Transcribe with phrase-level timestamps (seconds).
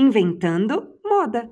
[0.00, 1.50] Inventando Moda.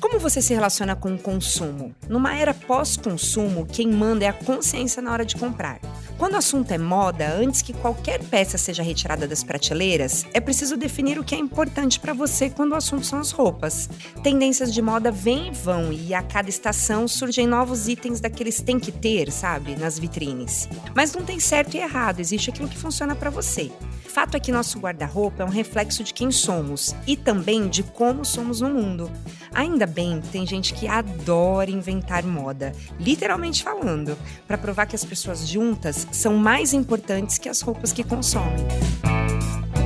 [0.00, 1.94] Como você se relaciona com o consumo?
[2.08, 5.80] Numa era pós-consumo, quem manda é a consciência na hora de comprar.
[6.16, 10.76] Quando o assunto é moda, antes que qualquer peça seja retirada das prateleiras, é preciso
[10.76, 13.90] definir o que é importante para você quando o assunto são as roupas.
[14.22, 18.78] Tendências de moda vêm e vão, e a cada estação surgem novos itens daqueles tem
[18.78, 20.68] que ter, sabe, nas vitrines.
[20.94, 23.72] Mas não tem certo e errado, existe aquilo que funciona para você.
[24.14, 28.24] Fato é que nosso guarda-roupa é um reflexo de quem somos e também de como
[28.24, 29.10] somos no mundo.
[29.54, 35.46] Ainda bem, tem gente que adora inventar moda, literalmente falando, para provar que as pessoas
[35.46, 38.66] juntas são mais importantes que as roupas que consomem.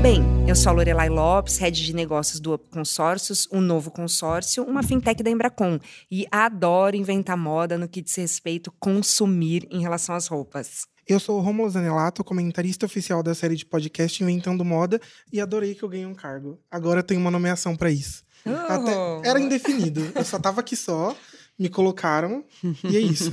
[0.01, 4.65] Bem, eu sou a Lorelai Lopes, head de negócios do Up Consórcios, um novo consórcio,
[4.65, 5.79] uma fintech da Embracon,
[6.11, 10.87] e adoro inventar moda no que diz respeito consumir em relação às roupas.
[11.07, 15.01] Eu sou o Romulo Zanelato, comentarista oficial da série de podcast Inventando Moda
[15.33, 16.59] e adorei que eu ganhei um cargo.
[16.71, 18.28] Agora eu tenho uma nomeação para isso.
[18.47, 18.51] Oh.
[18.51, 20.13] Até, era indefinido.
[20.15, 21.15] Eu só tava aqui só,
[21.59, 22.45] me colocaram
[22.85, 23.33] e é isso.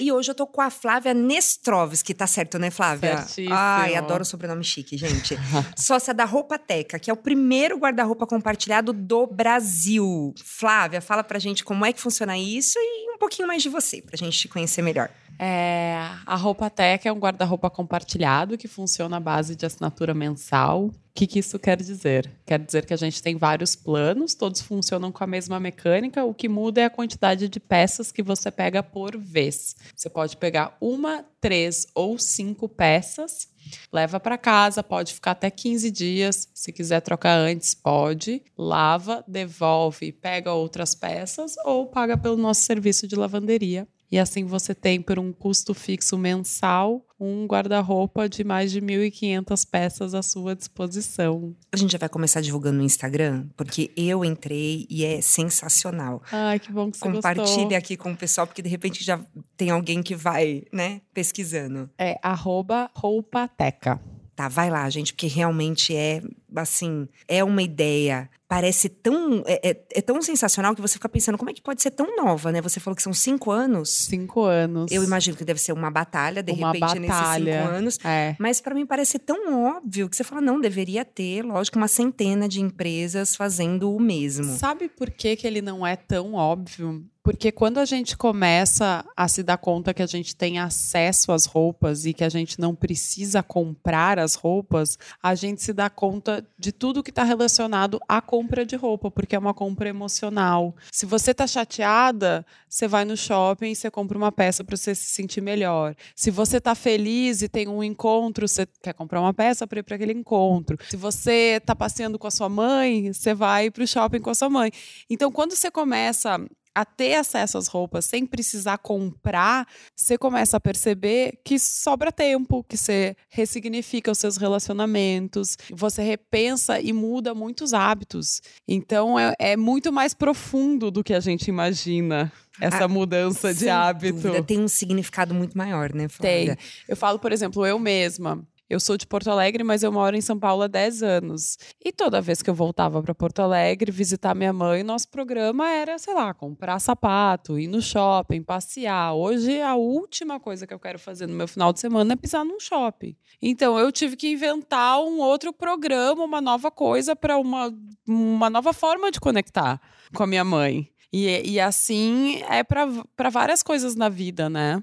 [0.00, 3.18] e hoje eu tô com a Flávia Nestrovski, tá certo, né, Flávia?
[3.18, 3.54] Certíssimo.
[3.54, 5.36] Ai, adoro o sobrenome chique, gente.
[5.76, 10.32] Sócia da Roupa Teca, que é o primeiro guarda-roupa compartilhado do Brasil.
[10.42, 14.16] Flávia, fala pra gente como é que funciona isso e pouquinho mais de você, pra
[14.16, 15.10] gente te conhecer melhor.
[15.38, 20.86] É, a Roupa Tech é um guarda-roupa compartilhado que funciona à base de assinatura mensal.
[20.86, 22.30] O que, que, isso quer dizer?
[22.46, 26.34] Quer dizer que a gente tem vários planos, todos funcionam com a mesma mecânica, o
[26.34, 29.76] que muda é a quantidade de peças que você pega por vez.
[29.94, 33.48] Você pode pegar uma, três ou cinco peças,
[33.92, 36.48] leva para casa, pode ficar até 15 dias.
[36.54, 38.42] Se quiser trocar antes, pode.
[38.56, 44.74] Lava, devolve, pega outras peças ou paga pelo nosso serviço de lavanderia e assim você
[44.74, 50.56] tem, por um custo fixo mensal, um guarda-roupa de mais de 1.500 peças à sua
[50.56, 51.54] disposição.
[51.70, 56.22] A gente já vai começar divulgando no Instagram, porque eu entrei e é sensacional.
[56.32, 57.76] Ai, que bom que você Compartilha gostou.
[57.76, 59.20] aqui com o pessoal, porque de repente já
[59.56, 61.90] tem alguém que vai, né, pesquisando.
[61.98, 64.00] É arroba roupateca.
[64.34, 66.22] Tá, vai lá, gente, porque realmente é,
[66.56, 69.44] assim, é uma ideia parece tão.
[69.46, 72.16] É, é, é, tão sensacional que você fica pensando, como é que pode ser tão
[72.16, 72.60] nova, né?
[72.60, 73.90] Você falou que são cinco anos.
[73.90, 74.90] Cinco anos.
[74.90, 77.00] Eu imagino que deve ser uma batalha, de uma repente, batalha.
[77.00, 77.98] nesses cinco anos.
[78.04, 78.34] É.
[78.40, 82.48] Mas para mim parece tão óbvio que você fala, não, deveria ter, lógico, uma centena
[82.48, 84.56] de empresas fazendo o mesmo.
[84.58, 87.04] Sabe por que, que ele não é tão óbvio?
[87.22, 91.44] Porque quando a gente começa a se dar conta que a gente tem acesso às
[91.44, 96.39] roupas e que a gente não precisa comprar as roupas, a gente se dá conta
[96.58, 100.74] de tudo que está relacionado à compra de roupa, porque é uma compra emocional.
[100.90, 104.94] Se você está chateada, você vai no shopping e você compra uma peça para você
[104.94, 105.94] se sentir melhor.
[106.14, 109.82] Se você está feliz e tem um encontro, você quer comprar uma peça para ir
[109.82, 110.78] para aquele encontro.
[110.88, 114.34] Se você está passeando com a sua mãe, você vai para o shopping com a
[114.34, 114.70] sua mãe.
[115.08, 116.38] Então, quando você começa
[116.74, 122.64] a ter acesso às roupas sem precisar comprar, você começa a perceber que sobra tempo,
[122.64, 128.40] que você ressignifica os seus relacionamentos, você repensa e muda muitos hábitos.
[128.68, 133.68] Então é, é muito mais profundo do que a gente imagina essa Ah, mudança de
[133.68, 134.14] hábito.
[134.20, 136.56] dúvida, tem um significado muito maior, né, Flávia?
[136.56, 136.64] Tem.
[136.88, 138.44] Eu falo, por exemplo, eu mesma.
[138.70, 141.58] Eu sou de Porto Alegre, mas eu moro em São Paulo há 10 anos.
[141.84, 145.98] E toda vez que eu voltava para Porto Alegre visitar minha mãe, nosso programa era,
[145.98, 149.12] sei lá, comprar sapato, ir no shopping, passear.
[149.12, 152.44] Hoje, a última coisa que eu quero fazer no meu final de semana é pisar
[152.44, 153.16] num shopping.
[153.42, 157.76] Então, eu tive que inventar um outro programa, uma nova coisa para uma,
[158.06, 159.80] uma nova forma de conectar
[160.14, 160.88] com a minha mãe.
[161.12, 164.80] E, e assim é para várias coisas na vida, né?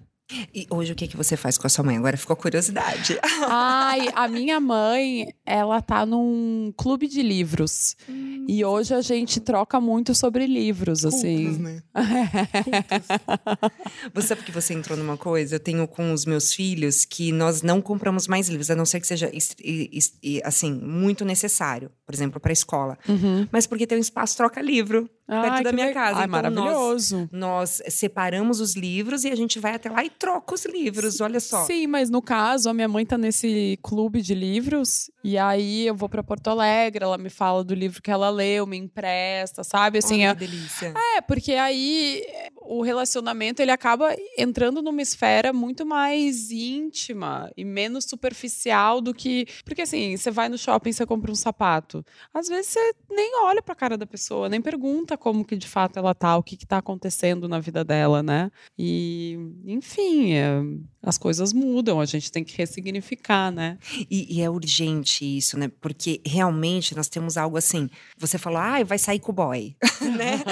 [0.54, 1.96] E hoje o que, que você faz com a sua mãe?
[1.96, 3.18] Agora ficou curiosidade.
[3.48, 7.96] Ai, a minha mãe, ela tá num clube de livros.
[8.48, 11.46] E hoje a gente troca muito sobre livros, assim.
[11.46, 11.82] Cultas, né?
[14.14, 15.56] Você sabe que você entrou numa coisa?
[15.56, 19.00] Eu tenho com os meus filhos que nós não compramos mais livros, a não ser
[19.00, 19.32] que seja
[20.44, 22.98] assim muito necessário, por exemplo, para a escola.
[23.08, 23.46] Uhum.
[23.52, 26.20] Mas porque tem um espaço troca livro perto Ai, da minha casa.
[26.20, 27.30] Ai, Então, nós- maravilhoso.
[27.34, 31.20] Nós separamos os livros e a gente vai até lá e troca os livros.
[31.20, 31.66] Olha só.
[31.66, 35.12] Sim, mas no caso, a minha mãe tá nesse clube de livros.
[35.22, 38.66] E aí eu vou pra Porto Alegre, ela me fala do livro que ela leu,
[38.66, 39.98] me empresta, sabe?
[39.98, 40.94] Assim, Olha é- que delícia.
[41.18, 42.24] É, porque aí
[42.68, 49.48] o relacionamento ele acaba entrando numa esfera muito mais íntima e menos superficial do que.
[49.64, 52.06] Porque assim, você vai no shopping, você compra um sapato.
[52.34, 55.98] Às vezes você nem olha pra cara da pessoa, nem pergunta como que de fato
[55.98, 58.52] ela tá, o que, que tá acontecendo na vida dela, né?
[58.78, 60.62] E, enfim, é,
[61.08, 63.78] as coisas mudam, a gente tem que ressignificar, né?
[64.10, 65.72] E, e, é urgente isso, né?
[65.80, 67.90] Porque realmente nós temos algo assim.
[68.18, 69.76] Você falou, ah, vai sair com o boy,
[70.18, 70.44] né?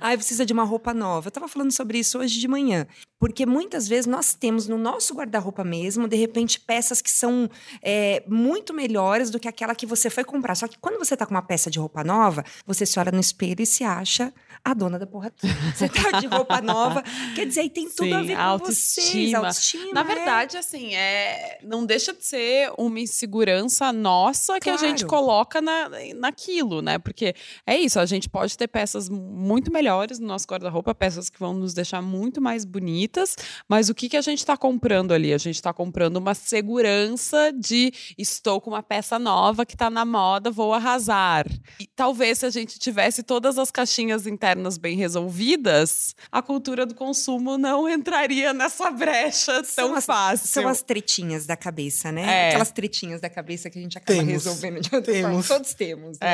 [0.00, 1.28] ah, precisa de uma roupa nova.
[1.28, 2.86] Eu tava falando sobre isso hoje de manhã.
[3.18, 7.48] Porque muitas vezes nós temos no nosso guarda-roupa mesmo, de repente, peças que são
[7.80, 10.54] é, muito melhores do que aquela que você foi comprar.
[10.54, 13.20] Só que quando você tá com uma peça de roupa nova, você se olha no
[13.20, 14.32] espelho e se acha
[14.64, 15.32] a dona da porra.
[15.74, 17.02] Você tá de roupa nova.
[17.34, 19.04] Quer dizer, aí tem tudo Sim, a ver com autoestima.
[19.06, 19.34] vocês.
[19.34, 19.92] Autoestima.
[19.92, 24.84] Na verdade, assim, é, não deixa de ser uma insegurança nossa que claro.
[24.84, 26.98] a gente coloca na, naquilo, né?
[26.98, 27.34] Porque
[27.66, 31.54] é isso, a gente pode ter peças muito melhores no nosso guarda-roupa, peças que vão
[31.54, 33.36] nos deixar muito mais bonitas,
[33.68, 35.32] mas o que, que a gente está comprando ali?
[35.32, 40.04] A gente está comprando uma segurança de estou com uma peça nova que está na
[40.04, 41.46] moda, vou arrasar.
[41.78, 46.94] E talvez se a gente tivesse todas as caixinhas internas bem resolvidas, a cultura do
[46.94, 50.48] consumo não entraria nessa brecha tão são as, fácil.
[50.48, 52.22] São as tretinhas da cabeça, né?
[52.22, 52.48] É.
[52.48, 54.32] Aquelas tretinhas da cabeça que a gente acaba temos.
[54.32, 55.46] resolvendo de outra temos.
[55.46, 55.58] forma.
[55.58, 56.18] Todos temos.
[56.18, 56.26] Né?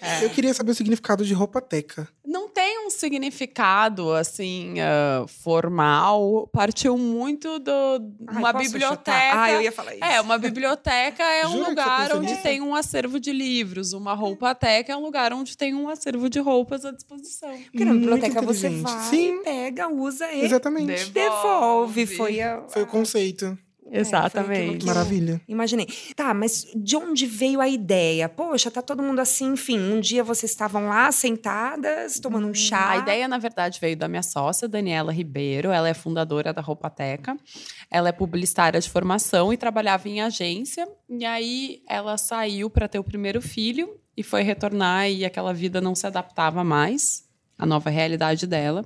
[0.00, 0.22] É.
[0.22, 0.24] é.
[0.24, 2.08] Eu queria saber o significado de roupa teca.
[2.24, 6.48] Não tem um significado, assim, uh, formal.
[6.52, 7.70] Partiu muito de
[8.30, 8.96] uma biblioteca.
[8.96, 9.38] Chutar?
[9.38, 10.04] Ah, eu ia falar isso.
[10.04, 13.92] É, uma biblioteca é um lugar onde tem um acervo de livros.
[13.92, 17.56] Uma roupa teca é um lugar onde tem um acervo de roupas à disposição.
[17.70, 19.42] Porque na biblioteca você vai, Sim.
[19.42, 21.10] pega, usa e Exatamente.
[21.10, 22.06] devolve.
[22.06, 23.56] Foi, a, foi o conceito.
[23.90, 24.84] É, Exatamente.
[24.84, 25.40] Maravilha.
[25.46, 25.86] Imaginei.
[26.16, 28.28] Tá, mas de onde veio a ideia?
[28.28, 29.78] Poxa, tá todo mundo assim, enfim.
[29.78, 32.90] Um dia vocês estavam lá sentadas, tomando um hum, chá.
[32.90, 35.70] A ideia, na verdade, veio da minha sócia, Daniela Ribeiro.
[35.70, 37.36] Ela é fundadora da Roupateca.
[37.90, 40.88] Ela é publicitária de formação e trabalhava em agência.
[41.08, 45.80] E aí ela saiu para ter o primeiro filho e foi retornar e aquela vida
[45.80, 47.24] não se adaptava mais
[47.56, 48.84] à nova realidade dela.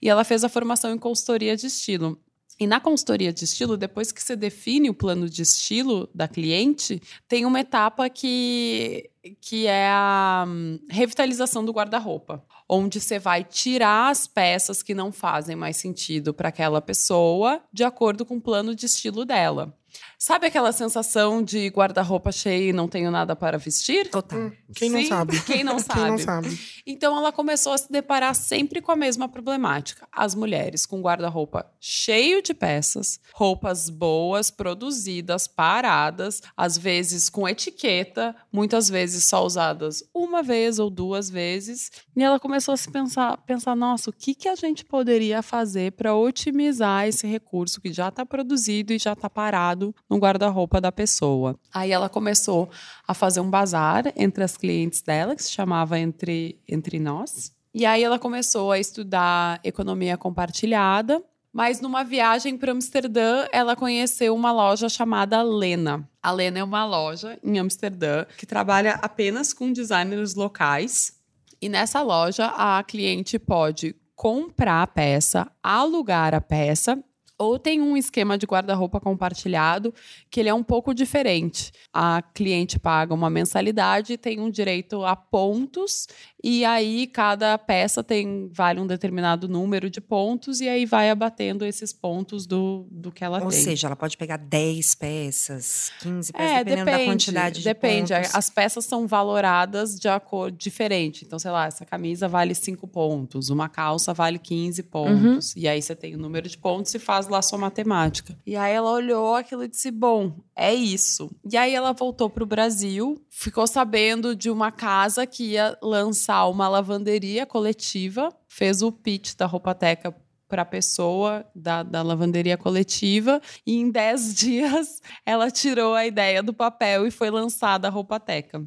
[0.00, 2.20] E ela fez a formação em consultoria de estilo.
[2.62, 7.02] E na consultoria de estilo, depois que você define o plano de estilo da cliente,
[7.26, 9.10] tem uma etapa que,
[9.40, 15.10] que é a hum, revitalização do guarda-roupa, onde você vai tirar as peças que não
[15.10, 19.76] fazem mais sentido para aquela pessoa, de acordo com o plano de estilo dela.
[20.18, 24.08] Sabe aquela sensação de guarda-roupa cheio e não tenho nada para vestir?
[24.08, 24.38] Total.
[24.38, 25.40] Hum, quem Sim, não sabe?
[25.42, 25.98] Quem não sabe?
[26.00, 26.60] quem não sabe?
[26.86, 30.06] Então ela começou a se deparar sempre com a mesma problemática.
[30.12, 38.36] As mulheres com guarda-roupa cheio de peças, roupas boas, produzidas, paradas, às vezes com etiqueta,
[38.52, 41.90] muitas vezes só usadas uma vez ou duas vezes.
[42.14, 45.90] E ela começou a se pensar, pensar, nossa, o que, que a gente poderia fazer
[45.92, 50.92] para otimizar esse recurso que já está produzido e já está parado no guarda-roupa da
[50.92, 51.58] pessoa.
[51.72, 52.70] Aí ela começou
[53.06, 57.52] a fazer um bazar entre as clientes dela, que se chamava Entre, entre Nós.
[57.74, 64.34] E aí ela começou a estudar economia compartilhada, mas numa viagem para Amsterdã, ela conheceu
[64.34, 66.08] uma loja chamada Lena.
[66.22, 71.18] A Lena é uma loja em Amsterdã que trabalha apenas com designers locais.
[71.60, 77.02] E nessa loja, a cliente pode comprar a peça, alugar a peça
[77.42, 79.92] ou tem um esquema de guarda-roupa compartilhado
[80.30, 81.72] que ele é um pouco diferente.
[81.92, 86.06] A cliente paga uma mensalidade, tem um direito a pontos
[86.42, 91.64] e aí cada peça tem vale um determinado número de pontos e aí vai abatendo
[91.64, 93.58] esses pontos do, do que ela Ou tem.
[93.58, 97.64] Ou seja, ela pode pegar 10 peças, 15 peças, é, dependendo depende, da quantidade de
[97.64, 98.12] depende.
[98.12, 98.34] pontos.
[98.34, 101.24] As peças são valoradas de acordo diferente.
[101.24, 105.54] Então, sei lá, essa camisa vale 5 pontos, uma calça vale 15 pontos.
[105.54, 105.62] Uhum.
[105.62, 108.38] E aí você tem o número de pontos e faz lá sua matemática.
[108.46, 111.30] E aí ela olhou aquilo e disse: "Bom, é isso".
[111.50, 116.46] E aí ela voltou para o Brasil, ficou sabendo de uma casa que ia lançar
[116.48, 120.14] uma lavanderia coletiva, fez o pitch da Roupateca
[120.52, 126.42] para a pessoa da, da lavanderia coletiva e em 10 dias ela tirou a ideia
[126.42, 128.62] do papel e foi lançada a Roupateca.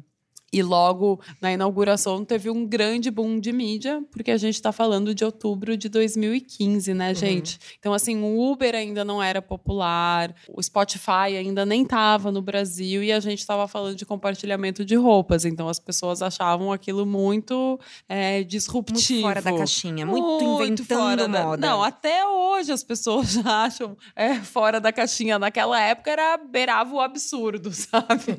[0.56, 5.14] E logo na inauguração teve um grande boom de mídia, porque a gente está falando
[5.14, 7.14] de outubro de 2015, né, uhum.
[7.14, 7.58] gente?
[7.78, 13.04] Então, assim, o Uber ainda não era popular, o Spotify ainda nem estava no Brasil
[13.04, 15.44] e a gente estava falando de compartilhamento de roupas.
[15.44, 19.20] Então, as pessoas achavam aquilo muito é, disruptivo.
[19.20, 21.58] Muito fora da caixinha, muito, muito inventando moda.
[21.58, 21.68] Da...
[21.68, 25.38] Não, até hoje as pessoas já acham é, fora da caixinha.
[25.38, 28.38] Naquela época era beirava o absurdo, sabe?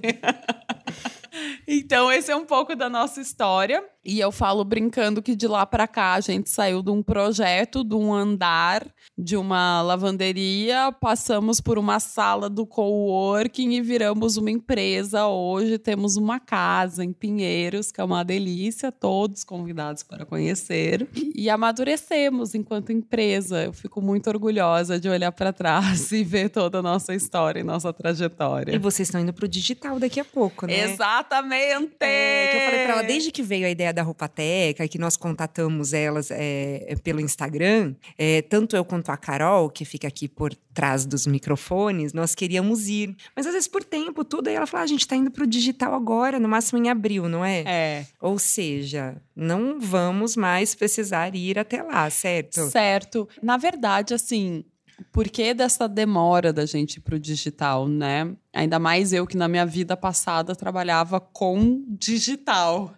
[1.67, 3.83] Então, esse é um pouco da nossa história.
[4.07, 7.83] E eu falo brincando que de lá para cá a gente saiu de um projeto,
[7.83, 8.87] de um andar
[9.17, 15.25] de uma lavanderia, passamos por uma sala do coworking e viramos uma empresa.
[15.25, 21.07] Hoje temos uma casa em Pinheiros, que é uma delícia, todos convidados para conhecer.
[21.35, 23.63] E amadurecemos enquanto empresa.
[23.63, 27.63] Eu fico muito orgulhosa de olhar para trás e ver toda a nossa história e
[27.63, 28.75] nossa trajetória.
[28.75, 30.91] E vocês estão indo pro digital daqui a pouco, né?
[30.91, 31.97] Exatamente!
[32.01, 35.17] É, que eu falei para ela, desde que veio a ideia da Roupateca, que nós
[35.17, 40.53] contatamos elas é, pelo Instagram, é, tanto eu quanto a Carol, que fica aqui por
[40.71, 43.15] trás dos microfones, nós queríamos ir.
[43.35, 45.47] Mas às vezes por tempo, tudo, aí ela fala, ah, a gente tá indo pro
[45.47, 47.63] digital agora, no máximo em abril, não é?
[47.65, 48.05] É.
[48.21, 52.69] Ou seja, não vamos mais precisar ir até lá, certo?
[52.69, 53.27] Certo.
[53.41, 54.63] Na verdade, assim,
[55.11, 58.35] por que dessa demora da gente ir pro digital, né?
[58.53, 62.93] Ainda mais eu que na minha vida passada trabalhava com digital.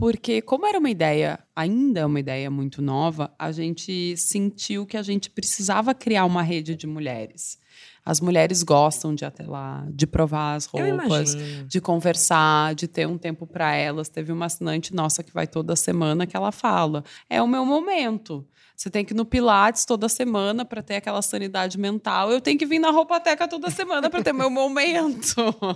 [0.00, 4.96] Porque, como era uma ideia, ainda é uma ideia muito nova, a gente sentiu que
[4.96, 7.58] a gente precisava criar uma rede de mulheres.
[8.02, 13.18] As mulheres gostam de até lá, de provar as roupas, de conversar, de ter um
[13.18, 14.08] tempo para elas.
[14.08, 18.48] Teve uma assinante nossa que vai toda semana que ela fala: é o meu momento.
[18.80, 22.32] Você tem que ir no Pilates toda semana para ter aquela sanidade mental.
[22.32, 25.34] Eu tenho que vir na roupateca toda semana para ter meu momento.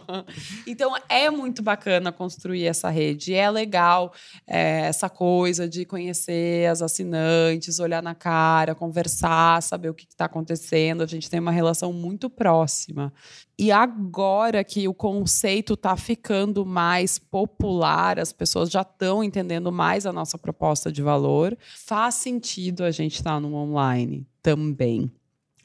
[0.66, 3.34] então é muito bacana construir essa rede.
[3.34, 4.14] É legal
[4.46, 10.24] é, essa coisa de conhecer as assinantes, olhar na cara, conversar, saber o que está
[10.24, 11.02] acontecendo.
[11.02, 13.12] A gente tem uma relação muito próxima.
[13.58, 20.06] E agora que o conceito está ficando mais popular, as pessoas já estão entendendo mais
[20.06, 25.10] a nossa proposta de valor, faz sentido a gente estar tá no online também.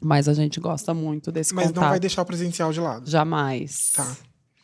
[0.02, 1.84] Mas a gente gosta muito desse Mas contato.
[1.84, 3.10] não vai deixar o presencial de lado.
[3.10, 3.92] Jamais.
[3.96, 4.18] Tá.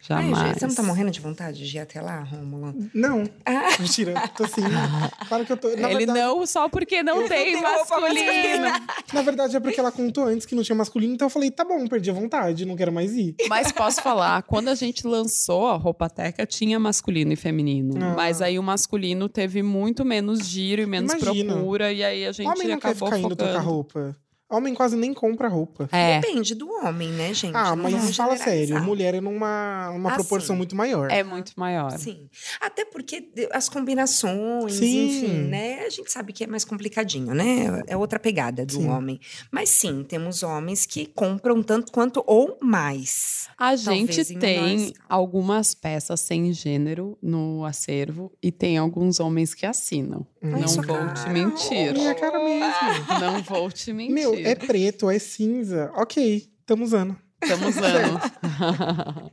[0.07, 0.38] Jamais.
[0.38, 2.75] Ai, você não tá morrendo de vontade de ir até lá, Rômulo?
[2.93, 3.24] Não.
[3.43, 3.75] Ah.
[3.79, 4.62] Mentira, tô assim.
[5.27, 5.69] Claro que eu tô.
[5.69, 8.67] Na Ele verdade, não só porque não tem, masculino.
[9.12, 11.65] Na verdade, é porque ela contou antes que não tinha masculino, então eu falei, tá
[11.65, 13.35] bom, perdi a vontade, não quero mais ir.
[13.50, 17.95] Mas posso falar, quando a gente lançou a roupa teca, tinha masculino e feminino.
[18.00, 18.13] Ah.
[18.15, 21.53] Mas aí o masculino teve muito menos giro e menos Imagina.
[21.53, 24.15] procura, e aí a gente Homem não acabou quer ficar indo trocar roupa.
[24.50, 25.90] Homem quase nem compra roupa.
[25.92, 26.20] É.
[26.20, 27.56] Depende do homem, né, gente?
[27.56, 31.10] Ah, mas fala sério, mulher é numa uma ah, proporção muito maior.
[31.10, 31.98] É muito maior.
[31.98, 32.30] Sim.
[32.62, 35.08] Até porque as combinações, sim.
[35.08, 35.80] enfim, né?
[35.80, 37.82] A gente sabe que é mais complicadinho, né?
[37.88, 38.88] É outra pegada do sim.
[38.88, 39.20] homem.
[39.52, 43.48] Mas sim, temos homens que compram tanto quanto ou mais.
[43.58, 50.25] A gente tem algumas peças sem gênero no acervo e tem alguns homens que assinam.
[50.42, 50.52] Hum.
[50.52, 51.14] Não vou cara.
[51.14, 51.94] te mentir.
[51.94, 53.20] Minha cara mesmo.
[53.20, 54.14] Não vou te mentir.
[54.14, 55.92] Meu, é preto, é cinza.
[55.96, 57.18] Ok, estamos usando.
[57.42, 59.32] Estamos usando.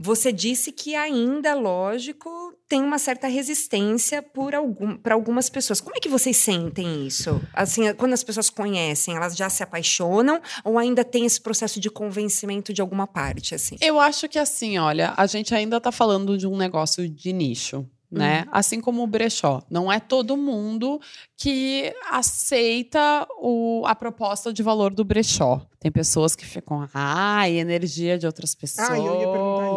[0.00, 2.28] Você disse que ainda, lógico,
[2.68, 5.80] tem uma certa resistência por algum, para algumas pessoas.
[5.80, 7.40] Como é que vocês sentem isso?
[7.54, 11.90] Assim, quando as pessoas conhecem, elas já se apaixonam ou ainda tem esse processo de
[11.90, 13.76] convencimento de alguma parte, assim?
[13.80, 17.88] Eu acho que assim, olha, a gente ainda está falando de um negócio de nicho
[18.10, 18.42] né?
[18.42, 18.48] Uhum.
[18.52, 19.62] Assim como o brechó.
[19.70, 21.00] Não é todo mundo
[21.36, 25.64] que aceita o, a proposta de valor do brechó.
[25.78, 28.90] Tem pessoas que ficam, ai, energia de outras pessoas.
[28.90, 29.28] Ah, eu ia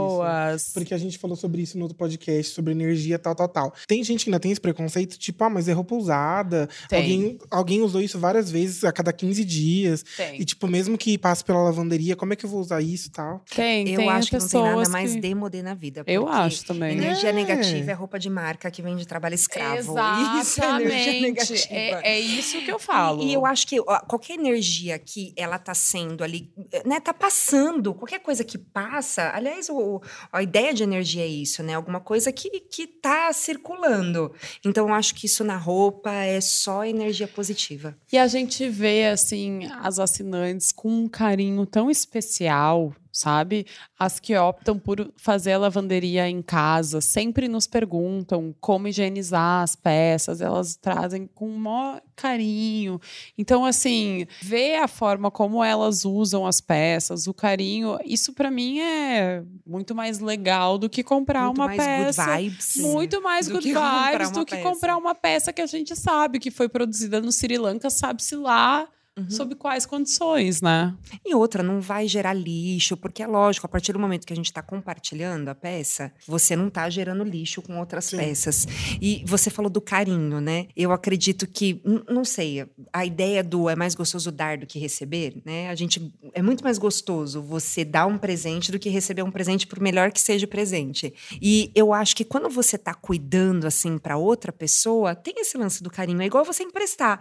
[0.07, 0.73] perguntar isso.
[0.73, 3.73] Porque a gente falou sobre isso no outro podcast, sobre energia, tal, tal, tal.
[3.87, 6.69] Tem gente que ainda tem esse preconceito, tipo, ah, mas é roupa usada.
[6.91, 10.03] Alguém, alguém usou isso várias vezes a cada 15 dias.
[10.15, 10.41] Tem.
[10.41, 13.11] E, tipo, mesmo que passe pela lavanderia, como é que eu vou usar isso e
[13.11, 13.43] tal?
[13.53, 16.03] Tem, eu tem acho que não tem nada mais demodê na vida.
[16.07, 16.97] Eu acho também.
[16.97, 17.33] Energia é.
[17.33, 19.77] negativa é roupa de marca que vem de trabalho escravo.
[19.77, 20.41] Exatamente.
[20.41, 21.67] Isso é energia negativa.
[21.69, 23.23] É, é isso que eu falo.
[23.23, 26.51] E, e eu acho que ó, qualquer energia que ela tá sendo ali,
[26.85, 29.92] né, tá passando, qualquer coisa que passa, aliás, o,
[30.31, 31.73] a ideia de energia é isso, né?
[31.73, 34.33] Alguma coisa que, que tá circulando.
[34.63, 37.95] Então, eu acho que isso na roupa é só energia positiva.
[38.11, 43.67] E a gente vê, assim, as assinantes com um carinho tão especial sabe?
[43.97, 49.75] As que optam por fazer a lavanderia em casa sempre nos perguntam como higienizar as
[49.75, 52.99] peças, elas trazem com o maior carinho.
[53.37, 58.79] Então, assim, ver a forma como elas usam as peças, o carinho, isso para mim
[58.79, 62.25] é muito mais legal do que comprar muito uma mais peça.
[62.25, 64.67] Good vibes, muito mais good vibes do que peça.
[64.69, 68.87] comprar uma peça que a gente sabe que foi produzida no Sri Lanka, sabe-se lá
[69.15, 69.29] Uhum.
[69.29, 70.95] Sob quais condições, né?
[71.23, 74.35] E outra, não vai gerar lixo, porque é lógico, a partir do momento que a
[74.35, 78.17] gente está compartilhando a peça, você não está gerando lixo com outras Sim.
[78.17, 78.67] peças.
[78.99, 80.65] E você falou do carinho, né?
[80.75, 81.79] Eu acredito que,
[82.09, 85.69] não sei, a ideia do é mais gostoso dar do que receber, né?
[85.69, 89.67] A gente é muito mais gostoso você dar um presente do que receber um presente,
[89.67, 91.13] por melhor que seja o presente.
[91.39, 95.83] E eu acho que quando você está cuidando assim para outra pessoa, tem esse lance
[95.83, 96.21] do carinho.
[96.21, 97.19] É igual você emprestar.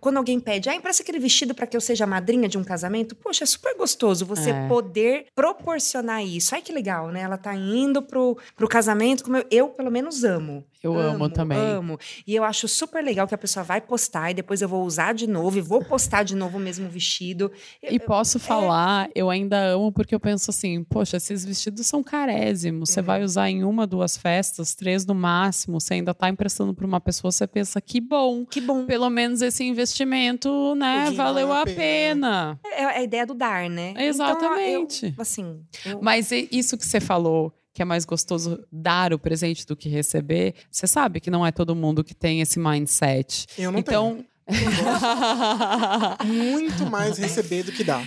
[0.00, 3.16] Quando alguém pede, ah, empresta aquele vestido para que eu seja madrinha de um casamento,
[3.16, 4.68] poxa, é super gostoso você é.
[4.68, 6.54] poder proporcionar isso.
[6.54, 7.22] Ai, que legal, né?
[7.22, 10.64] Ela tá indo pro, pro casamento, como eu, eu pelo menos amo.
[10.82, 11.58] Eu amo, amo, também.
[11.58, 11.98] Amo.
[12.26, 15.12] E eu acho super legal que a pessoa vai postar e depois eu vou usar
[15.12, 17.50] de novo e vou postar de novo o mesmo vestido.
[17.82, 18.40] E posso é...
[18.40, 22.90] falar, eu ainda amo porque eu penso assim, poxa, esses vestidos são carésimos.
[22.90, 23.06] Você uhum.
[23.06, 25.80] vai usar em uma, duas festas, três no máximo.
[25.80, 28.44] Você ainda tá emprestando para uma pessoa, você pensa que bom.
[28.44, 28.86] Que bom.
[28.86, 32.58] Pelo menos esse investimento, né, valeu a pena.
[32.64, 33.94] É, é a ideia do dar, né?
[33.96, 35.06] Exatamente.
[35.06, 35.60] Então, eu, assim.
[35.84, 36.00] Eu...
[36.02, 40.54] Mas isso que você falou que é mais gostoso dar o presente do que receber,
[40.70, 43.46] você sabe que não é todo mundo que tem esse mindset.
[43.58, 44.64] Eu não então, tenho.
[46.24, 48.02] Muito mais receber do que dar.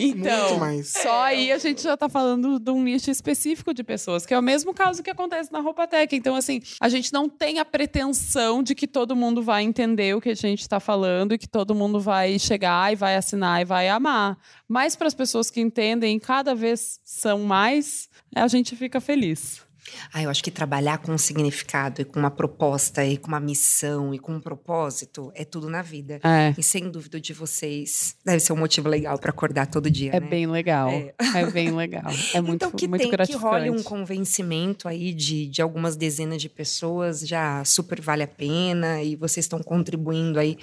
[0.00, 4.32] Então, só aí a gente já tá falando de um nicho específico de pessoas, que
[4.32, 6.14] é o mesmo caso que acontece na Roupa Tech.
[6.14, 10.20] Então, assim, a gente não tem a pretensão de que todo mundo vai entender o
[10.20, 13.64] que a gente está falando e que todo mundo vai chegar e vai assinar e
[13.64, 14.38] vai amar.
[14.68, 19.67] Mas para as pessoas que entendem, cada vez são mais, a gente fica feliz.
[20.12, 23.40] Ah, eu acho que trabalhar com um significado e com uma proposta e com uma
[23.40, 26.20] missão e com um propósito é tudo na vida.
[26.22, 26.54] É.
[26.56, 30.20] E sem dúvida de vocês, deve ser um motivo legal para acordar todo dia, É
[30.20, 30.26] né?
[30.26, 30.88] bem legal.
[30.88, 31.14] É.
[31.34, 31.50] é.
[31.50, 32.10] bem legal.
[32.34, 33.26] É muito, então, que muito tem.
[33.26, 38.28] Que role um convencimento aí de, de algumas dezenas de pessoas já super vale a
[38.28, 40.58] pena e vocês estão contribuindo aí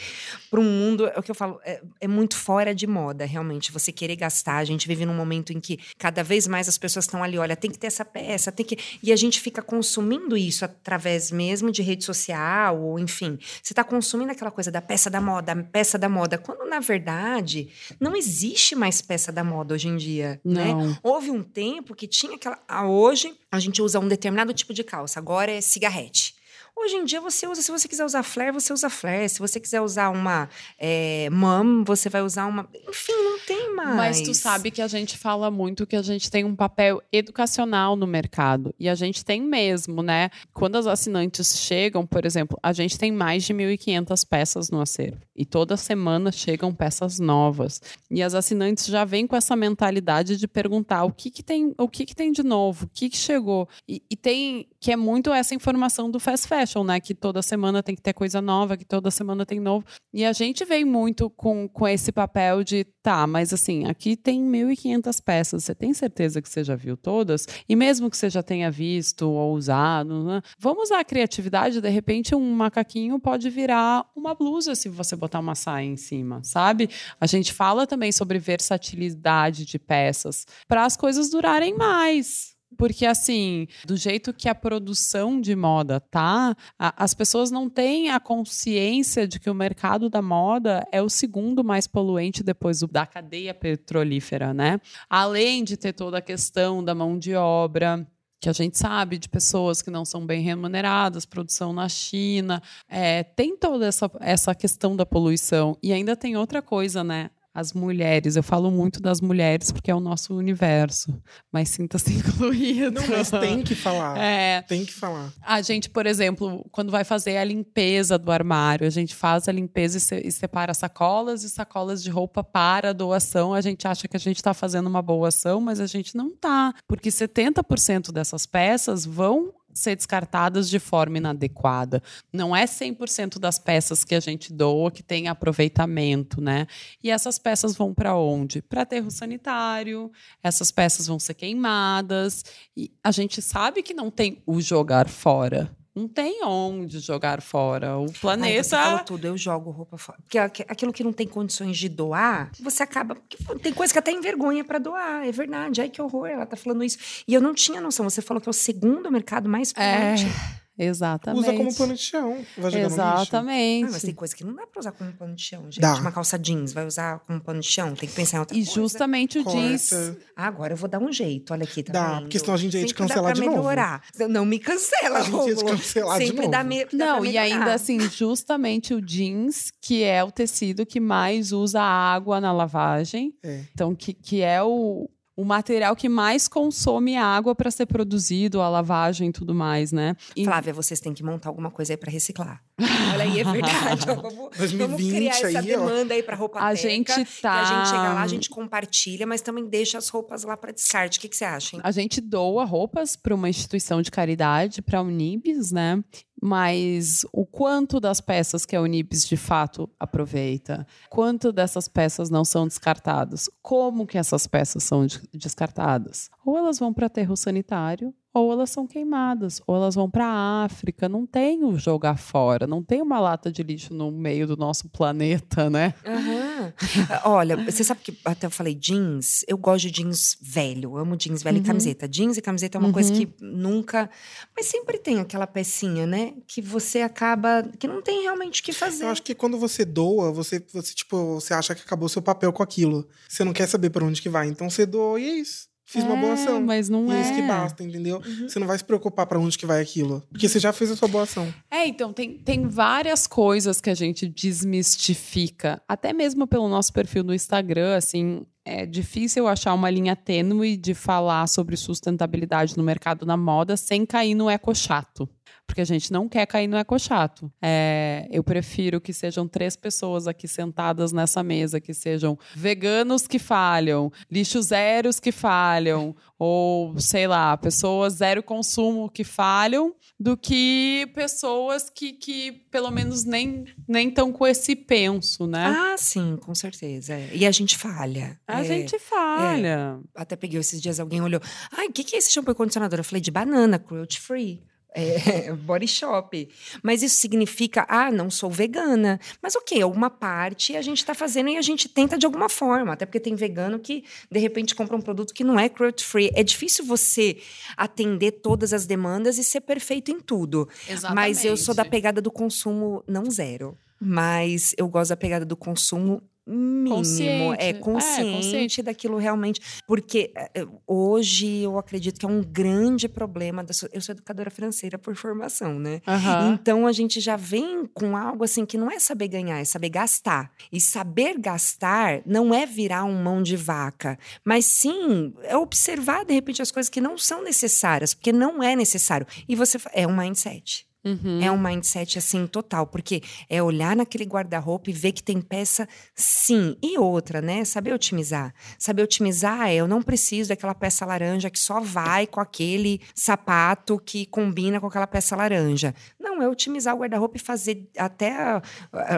[0.50, 3.72] para um mundo, é o que eu falo, é, é muito fora de moda, realmente.
[3.72, 7.06] Você querer gastar, a gente vive num momento em que cada vez mais as pessoas
[7.06, 8.78] estão ali, olha, tem que ter essa peça, tem que.
[9.02, 13.84] E a gente fica consumindo isso através mesmo de rede social, ou enfim, você está
[13.84, 17.70] consumindo aquela coisa da peça da moda, peça da moda, quando na verdade
[18.00, 20.66] não existe mais peça da moda hoje em dia, né?
[20.66, 20.90] não.
[20.90, 21.00] né?
[21.02, 22.60] Houve um tempo que tinha aquela.
[22.68, 26.35] Ah, hoje a gente usa um determinado tipo de calça, agora é cigarrete.
[26.78, 29.30] Hoje em dia você usa, se você quiser usar flare, você usa flare.
[29.30, 32.68] Se você quiser usar uma é, mom, você vai usar uma.
[32.90, 33.96] Enfim, não tem mais.
[33.96, 37.96] Mas tu sabe que a gente fala muito que a gente tem um papel educacional
[37.96, 38.76] no mercado.
[38.78, 40.30] E a gente tem mesmo, né?
[40.54, 45.22] Quando as assinantes chegam, por exemplo, a gente tem mais de 1.500 peças no acervo.
[45.34, 47.82] E toda semana chegam peças novas.
[48.12, 51.88] E as assinantes já vêm com essa mentalidade de perguntar o que, que tem, o
[51.88, 53.68] que, que tem de novo, o que, que chegou.
[53.88, 57.00] E, e tem que é muito essa informação do fast fashion, né?
[57.00, 59.86] Que toda semana tem que ter coisa nova, que toda semana tem novo.
[60.14, 64.44] E a gente vem muito com, com esse papel de, tá, mas assim, aqui tem
[64.44, 67.48] 1.500 peças, você tem certeza que você já viu todas?
[67.68, 70.42] E mesmo que você já tenha visto ou usado, né?
[70.58, 75.40] vamos usar a criatividade, de repente um macaquinho pode virar uma blusa se você botar
[75.40, 76.90] uma saia em cima, sabe?
[77.20, 82.55] A gente fala também sobre versatilidade de peças para as coisas durarem mais.
[82.78, 88.10] Porque, assim, do jeito que a produção de moda tá, a, as pessoas não têm
[88.10, 92.88] a consciência de que o mercado da moda é o segundo mais poluente depois do,
[92.88, 94.80] da cadeia petrolífera, né?
[95.10, 98.06] Além de ter toda a questão da mão de obra,
[98.40, 103.24] que a gente sabe de pessoas que não são bem remuneradas, produção na China, é,
[103.24, 105.78] tem toda essa, essa questão da poluição.
[105.82, 107.32] E ainda tem outra coisa, né?
[107.56, 108.36] As mulheres.
[108.36, 111.18] Eu falo muito das mulheres porque é o nosso universo,
[111.50, 113.00] mas sinta-se incluído.
[113.00, 114.18] Não, mas tem que falar.
[114.18, 115.32] É, tem que falar.
[115.42, 119.54] A gente, por exemplo, quando vai fazer a limpeza do armário, a gente faz a
[119.54, 123.54] limpeza e, separa sacolas e sacolas de roupa para doação.
[123.54, 126.28] A gente acha que a gente está fazendo uma boa ação, mas a gente não
[126.28, 132.02] está, porque 70% dessas peças vão ser descartadas de forma inadequada.
[132.32, 136.66] Não é 100% das peças que a gente doa que tem aproveitamento, né?
[137.04, 138.62] E essas peças vão para onde?
[138.62, 140.12] Para aterro sanitário,
[140.42, 142.44] essas peças vão ser queimadas,
[142.76, 147.98] e a gente sabe que não tem o jogar fora não tem onde jogar fora.
[147.98, 148.78] O planeta.
[148.78, 150.20] Ai, tudo, eu jogo roupa fora.
[150.22, 153.16] Porque aquilo que não tem condições de doar, você acaba.
[153.62, 155.80] Tem coisa que até envergonha para doar, é verdade.
[155.82, 156.98] Ai, que horror, ela tá falando isso.
[157.28, 158.10] E eu não tinha noção.
[158.10, 160.26] Você falou que é o segundo mercado mais forte.
[160.26, 160.65] É.
[160.78, 161.42] Exatamente.
[161.44, 162.46] Usa como pano de chão.
[162.58, 163.82] Vai jogar Exatamente.
[163.84, 165.80] No ah, mas tem coisa que não dá pra usar como pano de chão, gente.
[165.80, 165.96] Dá.
[165.96, 167.96] Uma calça jeans, vai usar como pano de chão?
[167.96, 168.72] Tem que pensar em outra e coisa.
[168.72, 169.60] E justamente o Corta.
[169.60, 169.92] jeans.
[170.36, 171.54] Ah, agora eu vou dar um jeito.
[171.54, 172.22] Olha aqui, tá Dá, vendo?
[172.24, 173.58] porque senão a gente ia te cancelar de novo.
[173.58, 174.02] melhorar.
[174.30, 176.52] Não me cancela, A gente ia te cancelar de Sempre novo.
[176.52, 181.52] dá, me, Não, e ainda assim, justamente o jeans, que é o tecido que mais
[181.52, 183.34] usa água na lavagem.
[183.44, 183.64] É.
[183.74, 188.70] Então, que, que é o, o material que mais consome água para ser produzido, a
[188.70, 190.16] lavagem e tudo mais, né?
[190.36, 192.64] E- Flávia, vocês têm que montar alguma coisa aí pra reciclar.
[193.14, 194.10] Olha aí, é verdade.
[194.10, 195.62] ó, vamos, vamos 2020 criar essa aí, ó.
[195.62, 197.62] demanda aí pra roupa A teca, gente tá.
[197.62, 201.18] a gente chega lá, a gente compartilha, mas também deixa as roupas lá pra descarte.
[201.18, 201.82] O que, que você acha, hein?
[201.84, 206.04] A gente doa roupas para uma instituição de caridade, para a Unibis, né?
[206.48, 210.86] Mas o quanto das peças que a Unibis de fato aproveita?
[211.10, 213.50] Quanto dessas peças não são descartadas?
[213.64, 216.30] Como que essas peças são de- descartadas?
[216.46, 220.66] Ou elas vão para aterro sanitário, ou elas são queimadas, ou elas vão para a
[220.66, 221.08] África.
[221.08, 224.90] Não tem o jogar fora, não tem uma lata de lixo no meio do nosso
[224.90, 225.94] planeta, né?
[226.06, 226.74] Aham.
[227.26, 231.42] Olha, você sabe que até eu falei jeans, eu gosto de jeans velho, amo jeans
[231.42, 231.64] velho Uhum.
[231.64, 232.08] e camiseta.
[232.08, 234.10] Jeans e camiseta é uma coisa que nunca.
[234.56, 236.34] Mas sempre tem aquela pecinha, né?
[236.46, 237.64] Que você acaba.
[237.80, 239.06] que não tem realmente o que fazer.
[239.06, 242.22] Eu acho que quando você doa, você, você, tipo, você acha que acabou o seu
[242.22, 243.08] papel com aquilo.
[243.30, 244.48] Você não quer saber pra onde que vai.
[244.50, 245.68] Então você doa e é isso.
[245.86, 246.62] Fiz uma boa É, ação.
[246.62, 247.22] Mas não e é é.
[247.22, 248.22] isso que basta, entendeu?
[248.26, 248.50] Uhum.
[248.50, 250.24] Você não vai se preocupar pra onde que vai aquilo.
[250.32, 251.54] Porque você já fez a sua boa ação.
[251.70, 257.24] É, então, tem, tem várias coisas que a gente desmistifica, até mesmo pelo nosso perfil
[257.24, 263.26] no Instagram, assim, é difícil achar uma linha tênue de falar sobre sustentabilidade no mercado
[263.26, 265.30] na moda sem cair no eco chato.
[265.68, 267.52] Porque a gente não quer cair no eco chato.
[267.62, 273.40] É, eu prefiro que sejam três pessoas aqui sentadas nessa mesa, que sejam veganos que
[273.40, 281.10] falham, lixo zeros que falham, ou, sei lá, pessoas zero consumo que falham, do que
[281.16, 285.66] pessoas que, que pelo menos nem nem estão com esse penso, né?
[285.68, 287.14] Ah, sim, com certeza.
[287.14, 287.30] é.
[287.34, 288.40] E a gente falha.
[288.48, 290.00] a É, gente falha.
[290.16, 291.42] Até peguei esses dias, alguém olhou.
[291.72, 293.00] Ai, o que, que é esse shampoo e condicionador?
[293.00, 294.64] Eu falei, de banana, cruelty free.
[294.96, 296.48] É, body shop.
[296.82, 299.20] Mas isso significa, ah, não sou vegana.
[299.42, 302.94] Mas ok, alguma parte a gente está fazendo e a gente tenta de alguma forma.
[302.94, 306.32] Até porque tem vegano que, de repente, compra um produto que não é cruelty free.
[306.34, 307.38] É difícil você
[307.76, 310.70] atender todas as demandas e ser perfeito em tudo.
[311.14, 313.78] Mas eu sou da pegada do consumo não zero.
[314.00, 316.96] Mas eu gosto da pegada do consumo mínimo.
[316.96, 317.64] Consciente.
[317.64, 318.82] É É, consciente, consciente.
[318.84, 319.60] daquilo realmente.
[319.88, 323.64] Porque eh, hoje eu acredito que é um grande problema.
[323.64, 326.02] Da, eu sou educadora financeira por formação, né?
[326.08, 326.54] Aham.
[326.54, 329.90] Então a gente já vem com algo assim que não é saber ganhar, é saber
[329.90, 330.52] gastar.
[330.72, 336.34] E saber gastar não é virar um mão de vaca, mas sim é observar de
[336.34, 339.26] repente as coisas que não são necessárias, porque não é necessário.
[339.48, 340.86] E você é um mindset.
[341.06, 341.40] Uhum.
[341.40, 345.88] É um mindset assim total, porque é olhar naquele guarda-roupa e ver que tem peça
[346.16, 346.76] sim.
[346.82, 347.64] E outra, né?
[347.64, 348.54] Saber otimizar.
[348.80, 354.00] Saber otimizar é eu não preciso daquela peça laranja que só vai com aquele sapato
[354.00, 355.94] que combina com aquela peça laranja.
[356.20, 358.62] Não, é otimizar o guarda-roupa e fazer até,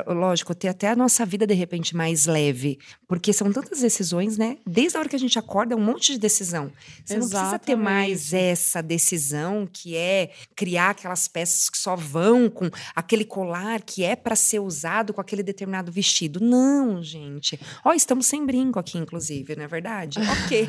[0.08, 2.78] lógico, ter até a nossa vida de repente mais leve.
[3.08, 4.58] Porque são tantas decisões, né?
[4.68, 6.70] Desde a hora que a gente acorda, é um monte de decisão.
[7.06, 12.50] Você não precisa ter mais essa decisão que é criar aquelas peças que só vão
[12.50, 16.40] com aquele colar que é para ser usado com aquele determinado vestido.
[16.40, 17.60] Não, gente.
[17.84, 20.20] Ó, estamos sem brinco aqui, inclusive, não é verdade?
[20.46, 20.68] ok,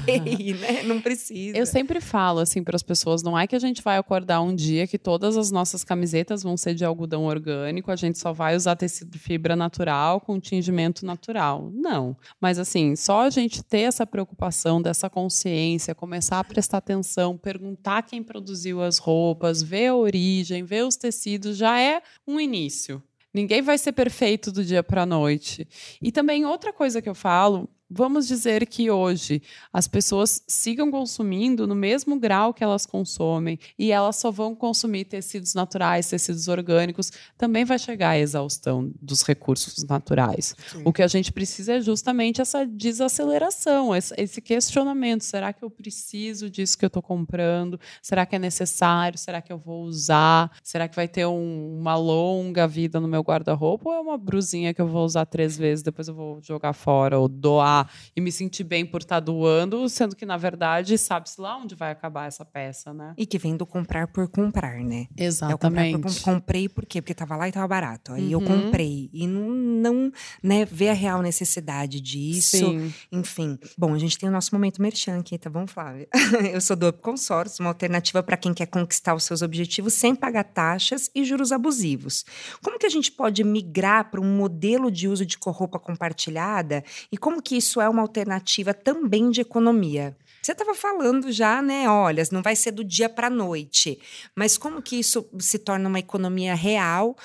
[0.55, 0.83] né?
[0.85, 1.57] Não precisa.
[1.57, 4.55] Eu sempre falo assim para as pessoas, não é que a gente vai acordar um
[4.55, 8.57] dia que todas as nossas camisetas vão ser de algodão orgânico, a gente só vai
[8.57, 11.71] usar tecido de fibra natural com tingimento natural.
[11.73, 12.17] Não.
[12.41, 18.03] Mas assim, só a gente ter essa preocupação, dessa consciência, começar a prestar atenção, perguntar
[18.03, 23.03] quem produziu as roupas, ver a origem, ver os tecidos, já é um início.
[23.33, 25.69] Ninguém vai ser perfeito do dia para a noite.
[26.03, 29.41] E também outra coisa que eu falo, vamos dizer que hoje
[29.73, 35.05] as pessoas sigam consumindo no mesmo grau que elas consomem e elas só vão consumir
[35.05, 40.55] tecidos naturais, tecidos orgânicos, também vai chegar à exaustão dos recursos naturais.
[40.71, 40.83] Sim.
[40.85, 45.23] O que a gente precisa é justamente essa desaceleração, esse esse questionamento.
[45.23, 47.79] Será que eu preciso disso que eu estou comprando?
[48.03, 49.19] Será que é necessário?
[49.19, 50.51] Será que eu vou usar?
[50.63, 53.89] Será que vai ter um- uma longa vida no meu guarda-roupa?
[53.89, 57.19] Ou é uma brusinha que eu vou usar três vezes, depois eu vou jogar fora
[57.19, 60.97] ou doar doar e me sentir bem por estar tá doando, sendo que, na verdade,
[60.99, 63.15] sabe-se lá onde vai acabar essa peça, né?
[63.17, 65.07] E que vem do comprar por comprar, né?
[65.17, 66.01] Exatamente.
[66.01, 67.01] Por, comprei por quê?
[67.01, 68.13] Porque estava lá e estava barato.
[68.13, 68.41] Aí uhum.
[68.43, 69.11] eu comprei.
[69.13, 70.13] E não, não
[70.43, 72.57] né, ver a real necessidade disso.
[72.57, 72.93] Sim.
[73.13, 73.59] Enfim.
[73.77, 76.09] Bom, a gente tem o nosso momento merchan aqui, tá bom, Flávia?
[76.53, 80.15] eu sou do Up Consórcio, uma alternativa para quem quer conquistar os seus objetivos sem
[80.15, 82.25] pagar taxas e juros abusivos.
[82.63, 87.17] Como que a gente pode migrar para um modelo de uso de roupa compartilhada e
[87.17, 90.17] como que isso é uma alternativa também de economia?
[90.41, 91.89] Você estava falando já, né?
[91.91, 93.99] Olha, não vai ser do dia para a noite.
[94.35, 97.17] Mas como que isso se torna uma economia real,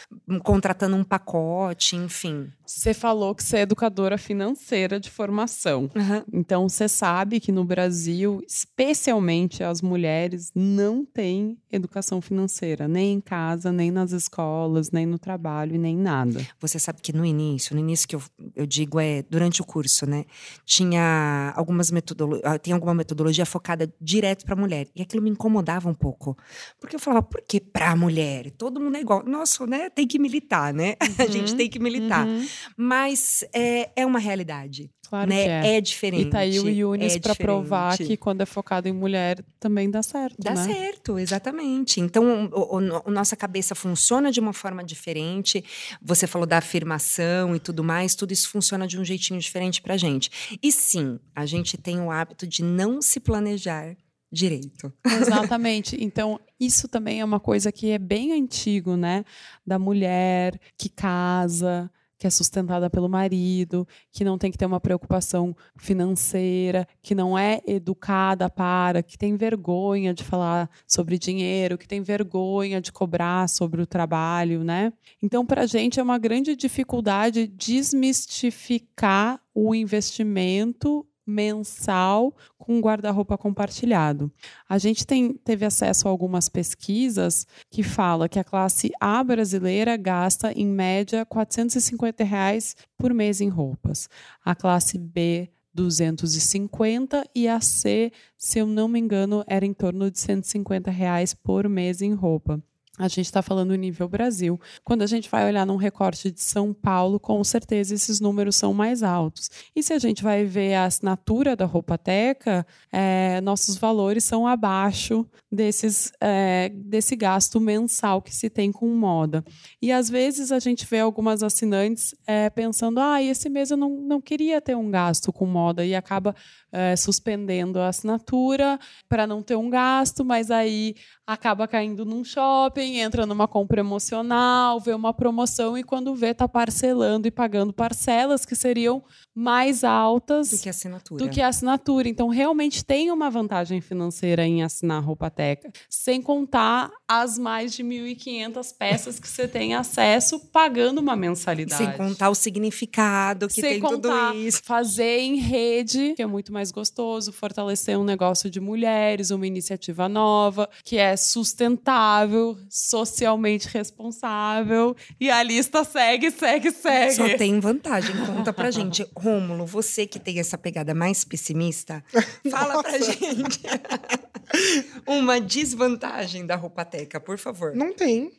[0.44, 2.52] contratando um pacote, enfim?
[2.66, 5.90] Você falou que você é educadora financeira de formação.
[5.96, 6.24] Uhum.
[6.32, 13.22] Então, você sabe que no Brasil, especialmente as mulheres, não têm educação financeira, nem em
[13.22, 16.46] casa, nem nas escolas, nem no trabalho, nem nada.
[16.60, 18.22] Você sabe que no início, no início que eu,
[18.56, 20.26] eu digo é durante o curso, né?
[20.66, 24.88] Tinha algumas metodologias, ah, tem alguma metodologia focada direto para a mulher.
[24.96, 26.38] E aquilo me incomodava um pouco.
[26.80, 28.52] Porque eu falava, por que para a mulher?
[28.52, 29.24] Todo mundo é igual.
[29.26, 29.90] Nossa, né?
[29.90, 30.96] Tem que militar, né?
[31.02, 31.14] Uhum.
[31.24, 32.26] A gente tem que militar.
[32.28, 32.46] Uhum.
[32.78, 34.90] Mas é, é uma realidade.
[35.14, 35.44] Claro né?
[35.44, 35.78] é.
[35.78, 35.82] é.
[35.82, 36.28] diferente.
[36.28, 39.90] E tá aí o Yunis é para provar que quando é focado em mulher também
[39.90, 40.36] dá certo.
[40.40, 40.74] Dá né?
[40.74, 42.02] certo, exatamente.
[42.02, 45.64] Então, o, o, o, nossa cabeça funciona de uma forma diferente.
[46.02, 49.98] Você falou da afirmação e tudo mais, tudo isso funciona de um jeitinho diferente pra
[49.98, 50.58] gente.
[50.62, 53.96] E sim, a gente tem o hábito de não se planejar
[54.32, 54.92] direito.
[55.06, 55.96] Exatamente.
[56.04, 59.24] Então, isso também é uma coisa que é bem antigo, né?
[59.66, 61.92] Da mulher que casa,
[62.24, 67.38] que é sustentada pelo marido, que não tem que ter uma preocupação financeira, que não
[67.38, 73.50] é educada para, que tem vergonha de falar sobre dinheiro, que tem vergonha de cobrar
[73.50, 74.94] sobre o trabalho, né?
[75.22, 84.32] Então, para a gente é uma grande dificuldade desmistificar o investimento mensal com guarda-roupa compartilhado.
[84.68, 89.96] A gente tem, teve acesso a algumas pesquisas que fala que a classe A brasileira
[89.98, 94.10] gasta em média 450 reais por mês em roupas.
[94.44, 100.12] A classe B 250 e a C, se eu não me engano, era em torno
[100.12, 102.62] de 150 reais por mês em roupa.
[103.00, 104.60] A gente está falando nível Brasil.
[104.84, 108.72] Quando a gente vai olhar num recorte de São Paulo, com certeza esses números são
[108.72, 109.50] mais altos.
[109.76, 115.26] E se a gente vai ver a assinatura da Roupateca, é, nossos valores são abaixo
[115.52, 119.44] desses, é, desse gasto mensal que se tem com moda.
[119.82, 123.90] E às vezes a gente vê algumas assinantes é, pensando: ah, esse mês eu não,
[123.90, 126.36] não queria ter um gasto com moda, e acaba
[126.72, 128.80] é, suspendendo a assinatura
[129.10, 134.80] para não ter um gasto, mas aí acaba caindo num shopping, entra numa compra emocional,
[134.80, 139.04] vê uma promoção e quando vê está parcelando e pagando parcelas que seriam
[139.36, 141.24] mais altas do que a assinatura.
[141.24, 142.08] Do que a assinatura.
[142.08, 147.84] Então realmente tem uma vantagem financeira em assinar a Roupateca, sem contar as mais de
[147.84, 151.84] 1.500 peças que você tem acesso pagando uma mensalidade.
[151.84, 154.62] Sem contar o significado que sem tem contar, tudo isso.
[154.64, 160.08] Fazer em rede, que é muito mais gostoso, fortalecer um negócio de mulheres, uma iniciativa
[160.08, 164.96] nova, que é sustentável, socialmente responsável.
[165.20, 167.14] E a lista segue, segue, segue.
[167.14, 168.16] Só tem vantagem.
[168.26, 169.06] Conta pra gente.
[169.16, 172.04] Rômulo, você que tem essa pegada mais pessimista,
[172.50, 173.62] fala pra gente
[175.06, 177.76] uma desvantagem da Roupateca, por favor.
[177.76, 178.32] Não tem.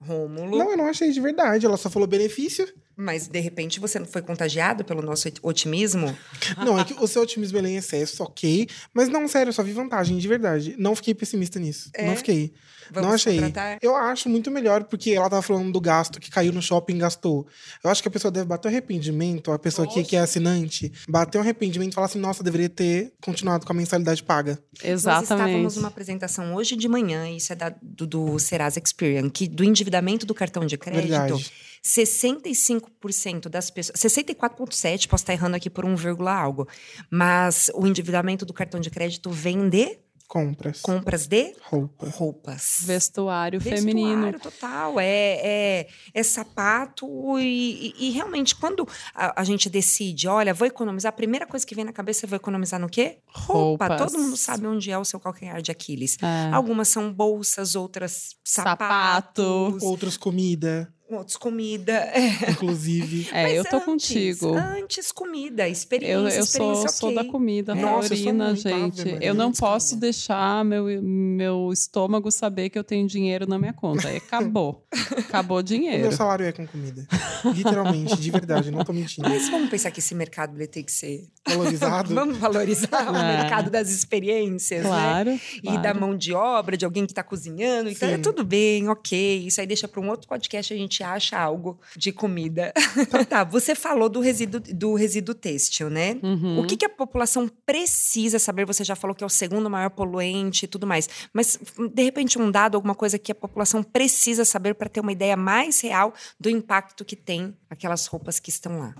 [0.00, 0.58] Rômulo.
[0.58, 1.66] Não, eu não achei de verdade.
[1.66, 2.66] Ela só falou benefício.
[3.02, 6.16] Mas, de repente, você não foi contagiado pelo nosso otimismo?
[6.64, 8.68] Não, é que o seu otimismo é em excesso, ok.
[8.94, 10.76] Mas não, sério, eu só vi vantagem, de verdade.
[10.78, 11.90] Não fiquei pessimista nisso.
[11.94, 12.06] É?
[12.06, 12.52] Não fiquei.
[12.90, 13.34] Vamos não achei.
[13.34, 13.78] Contratar?
[13.80, 16.98] Eu acho muito melhor, porque ela tava falando do gasto que caiu no shopping e
[16.98, 17.46] gastou.
[17.82, 20.92] Eu acho que a pessoa deve bater um arrependimento, a pessoa que, que é assinante,
[21.08, 24.58] bater um arrependimento e falar assim: nossa, deveria ter continuado com a mensalidade paga.
[24.82, 25.30] Exatamente.
[25.30, 29.48] Nós estávamos numa apresentação hoje de manhã, isso é da, do, do Serasa Experian, que
[29.48, 31.08] do endividamento do cartão de crédito.
[31.08, 31.52] Verdade
[31.84, 34.00] 65% das pessoas.
[34.00, 36.68] 64,7%, posso estar errando aqui por um vírgula algo.
[37.10, 39.98] Mas o endividamento do cartão de crédito vem de
[40.32, 40.80] Compras.
[40.80, 42.08] Compras de Roupa.
[42.08, 42.78] roupas.
[42.84, 44.40] Vestuário, Vestuário feminino.
[44.40, 44.98] total.
[44.98, 50.66] É, é, é sapato e, e, e, realmente, quando a, a, gente decide, olha, vou
[50.66, 53.18] economizar, a primeira coisa que vem na cabeça é vou economizar no quê?
[53.26, 53.88] Roupa.
[53.88, 54.10] Roupas.
[54.10, 56.16] Todo mundo sabe onde é o seu calcanhar de Aquiles.
[56.22, 56.50] É.
[56.50, 59.44] Algumas são bolsas, outras sapatos.
[59.44, 59.78] Sapato.
[59.82, 62.12] Outras comida Outros comida.
[62.48, 63.22] Inclusive.
[63.32, 64.54] É, Mas eu tô antes, contigo.
[64.54, 66.14] Antes comida, experiência.
[66.14, 66.88] Eu, eu sou, okay.
[66.88, 69.00] sou da comida Nossa, taurina, gente.
[69.00, 73.72] Ave, eu não posso deixar meu, meu estômago saber que eu tenho dinheiro na minha
[73.72, 74.08] conta.
[74.08, 74.86] Aí acabou.
[75.16, 75.98] acabou o dinheiro.
[75.98, 77.06] O meu salário é com comida.
[77.54, 79.28] Literalmente, de verdade, não tô mentindo.
[79.28, 82.12] Mas vamos pensar que esse mercado ele tem que ser valorizado.
[82.14, 83.10] vamos valorizar é.
[83.10, 84.88] o mercado das experiências, né?
[84.88, 85.40] claro, né?
[85.62, 85.78] Claro.
[85.78, 87.88] E da mão de obra, de alguém que tá cozinhando.
[87.88, 89.46] Então, é tudo bem, ok.
[89.46, 92.72] Isso aí deixa para um outro podcast a gente acha algo de comida.
[93.28, 96.18] tá, você falou do resíduo, do resíduo têxtil, né?
[96.22, 96.60] Uhum.
[96.60, 98.64] O que, que a população precisa saber?
[98.66, 101.08] Você já falou que é o segundo maior poluente e tudo mais.
[101.32, 101.58] Mas,
[101.92, 105.36] de repente, um dado, alguma coisa que a população precisa saber para ter uma ideia
[105.36, 108.94] mais real do impacto que tem aquelas roupas que estão lá.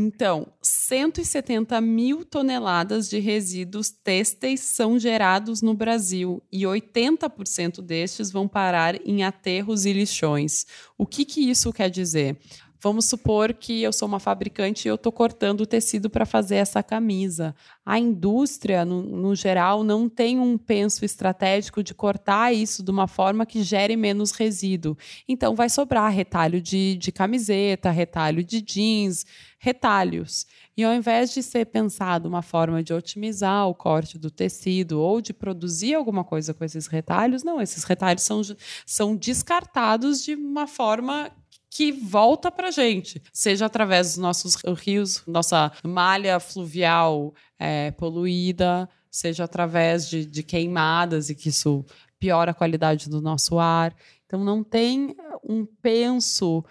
[0.00, 8.46] Então, 170 mil toneladas de resíduos têxteis são gerados no Brasil e 80% destes vão
[8.46, 10.64] parar em aterros e lixões.
[10.96, 12.38] O que, que isso quer dizer?
[12.80, 16.56] Vamos supor que eu sou uma fabricante e eu estou cortando o tecido para fazer
[16.56, 17.52] essa camisa.
[17.84, 23.08] A indústria, no, no, geral, não tem um penso estratégico de cortar isso de uma
[23.08, 24.96] forma que gere menos resíduo.
[25.28, 29.26] Então, vai sobrar retalho de, de camiseta, retalho de jeans,
[29.58, 30.46] retalhos.
[30.76, 35.20] E ao invés de ser pensado uma forma de otimizar o corte do tecido ou
[35.20, 38.40] de produzir alguma coisa com esses retalhos, não, esses retalhos são,
[38.86, 41.32] são descartados de uma forma
[41.70, 49.44] que volta para gente, seja através dos nossos rios, nossa malha fluvial é, poluída, seja
[49.44, 51.84] através de, de queimadas e que isso
[52.18, 53.94] piora a qualidade do nosso ar.
[54.26, 56.64] Então, não tem um penso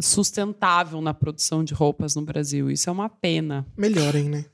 [0.00, 2.70] sustentável na produção de roupas no Brasil.
[2.70, 3.66] Isso é uma pena.
[3.76, 4.44] Melhorem, né?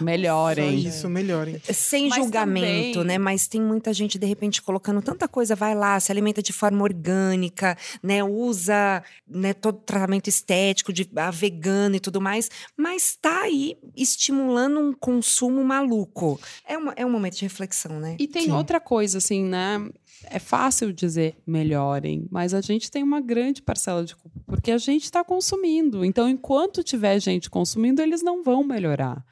[0.00, 0.82] Melhorem.
[0.82, 1.60] Só isso, melhorem.
[1.72, 3.06] Sem Mas julgamento, também...
[3.06, 3.18] né?
[3.18, 6.82] Mas tem muita gente, de repente, colocando tanta coisa, vai lá, se alimenta de forma
[6.82, 8.24] orgânica, né?
[8.24, 14.80] Usa né, todo tratamento estético, de a vegano e tudo mais, mas tá aí estimulando
[14.80, 16.40] um consumo maluco.
[16.66, 18.16] É, uma, é um momento de reflexão, né?
[18.18, 18.52] E tem Sim.
[18.52, 19.88] outra coisa, assim, né?
[20.24, 24.78] É fácil dizer melhorem, mas a gente tem uma grande parcela de culpa, porque a
[24.78, 26.04] gente está consumindo.
[26.04, 29.24] Então, enquanto tiver gente consumindo, eles não vão melhorar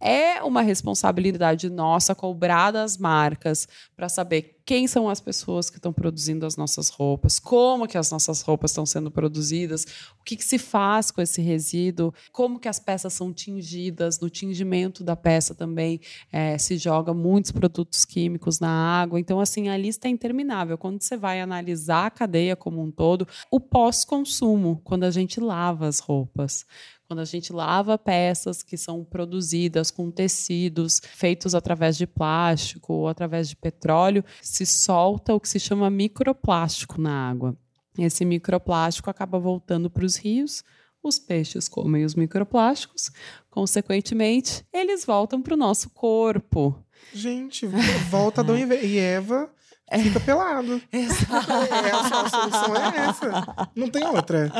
[0.00, 5.94] é uma responsabilidade nossa cobrar das marcas para saber quem são as pessoas que estão
[5.94, 9.86] produzindo as nossas roupas, como que as nossas roupas estão sendo produzidas,
[10.20, 14.28] o que, que, se faz com esse resíduo, como que as peças são tingidas, no
[14.28, 19.18] tingimento da peça também é, se joga muitos produtos químicos na água.
[19.18, 20.76] Então, assim, a lista é interminável.
[20.76, 25.86] Quando você vai analisar a cadeia como um todo, o pós-consumo, quando a gente lava
[25.86, 26.66] as roupas
[27.08, 33.08] quando a gente lava peças que são produzidas com tecidos feitos através de plástico ou
[33.08, 37.56] através de petróleo, se solta o que se chama microplástico na água.
[37.98, 40.62] Esse microplástico acaba voltando para os rios,
[41.02, 43.10] os peixes comem os microplásticos,
[43.48, 46.84] consequentemente, eles voltam para o nosso corpo.
[47.14, 47.66] Gente,
[48.10, 49.50] volta Adão e Eva
[49.96, 50.82] fica pelado.
[50.92, 51.52] Exato.
[51.52, 53.70] É, a, solução é essa.
[53.74, 54.52] Não tem outra.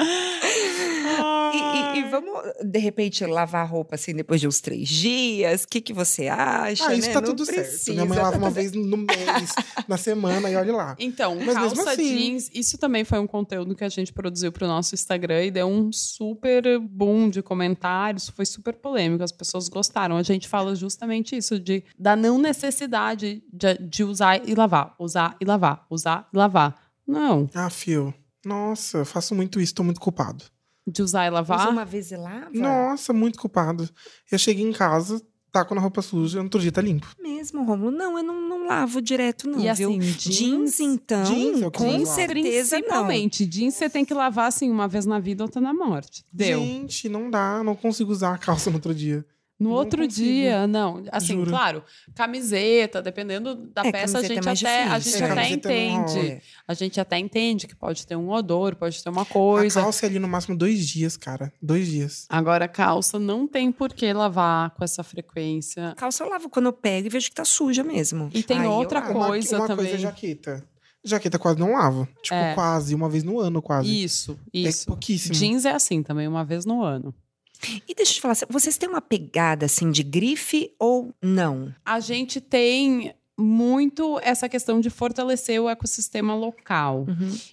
[1.55, 2.33] E, e, e, vamos,
[2.65, 5.65] de repente, lavar a roupa assim depois de uns três dias?
[5.65, 6.89] O que, que você acha?
[6.89, 7.15] Ah, isso né?
[7.15, 7.77] tá tudo precisa.
[7.77, 7.93] certo.
[7.95, 9.55] Minha mãe lava uma vez no mês,
[9.87, 10.97] na semana, e olha lá.
[10.99, 12.17] Então, Mas calça assim...
[12.17, 15.67] jeans, isso também foi um conteúdo que a gente produziu pro nosso Instagram e deu
[15.67, 20.17] um super boom de comentários, foi super polêmico, as pessoas gostaram.
[20.17, 25.18] A gente fala justamente isso, de, da não necessidade de, de usar e lavar, usar
[25.41, 26.75] e lavar, usar e lavar.
[27.07, 27.49] Não.
[27.55, 28.13] Ah, fio.
[28.45, 30.45] Nossa, eu faço muito isso, tô muito culpado.
[30.87, 31.61] De usar e lavar?
[31.61, 32.51] Usa uma vez e lava?
[32.53, 33.89] Nossa, muito culpado.
[34.31, 35.21] Eu cheguei em casa,
[35.53, 37.07] taco na roupa suja, no outro dia tá limpo.
[37.21, 37.91] Mesmo, Romulo?
[37.91, 39.91] Não, eu não, não lavo direto, não, e viu?
[39.91, 43.51] Assim, jeans, jeans então, jeans é com certeza Principalmente, não.
[43.51, 46.25] jeans você tem que lavar, assim, uma vez na vida, outra na morte.
[46.33, 46.61] Deu.
[46.61, 49.25] Gente, não dá, não consigo usar a calça no outro dia.
[49.59, 50.25] No não outro consigo.
[50.25, 51.03] dia, não.
[51.11, 51.51] Assim, Juro.
[51.51, 51.83] claro,
[52.15, 54.51] camiseta, dependendo da é, peça, a gente é até,
[54.85, 56.29] a gente É, até camiseta não entende.
[56.29, 56.41] rola.
[56.69, 59.81] A gente até entende que pode ter um odor, pode ter uma coisa.
[59.81, 61.53] A calça é ali no máximo dois dias, cara.
[61.61, 62.27] Dois dias.
[62.29, 65.95] Agora, calça não tem por que lavar com essa frequência.
[65.97, 68.31] Calça eu lavo quando eu pego e vejo que tá suja mesmo.
[68.35, 69.01] E tem eu outra.
[69.11, 69.87] Uma- coisa uma, também.
[69.87, 70.65] coisa é jaqueta.
[71.05, 72.07] Jaqueta quase não lavo.
[72.23, 72.55] Tipo, É.
[72.55, 74.03] quase, uma vez no ano, quase.
[74.05, 74.87] Isso, É isso.
[74.87, 75.35] pouquíssimo.
[75.35, 77.15] Jeans é assim também, uma vez no ano.
[77.89, 81.75] E deixa eu te falar, vocês têm uma pegada assim de grife ou não?
[81.85, 87.07] A gente tem muito essa questão de fortalecer o ecossistema local.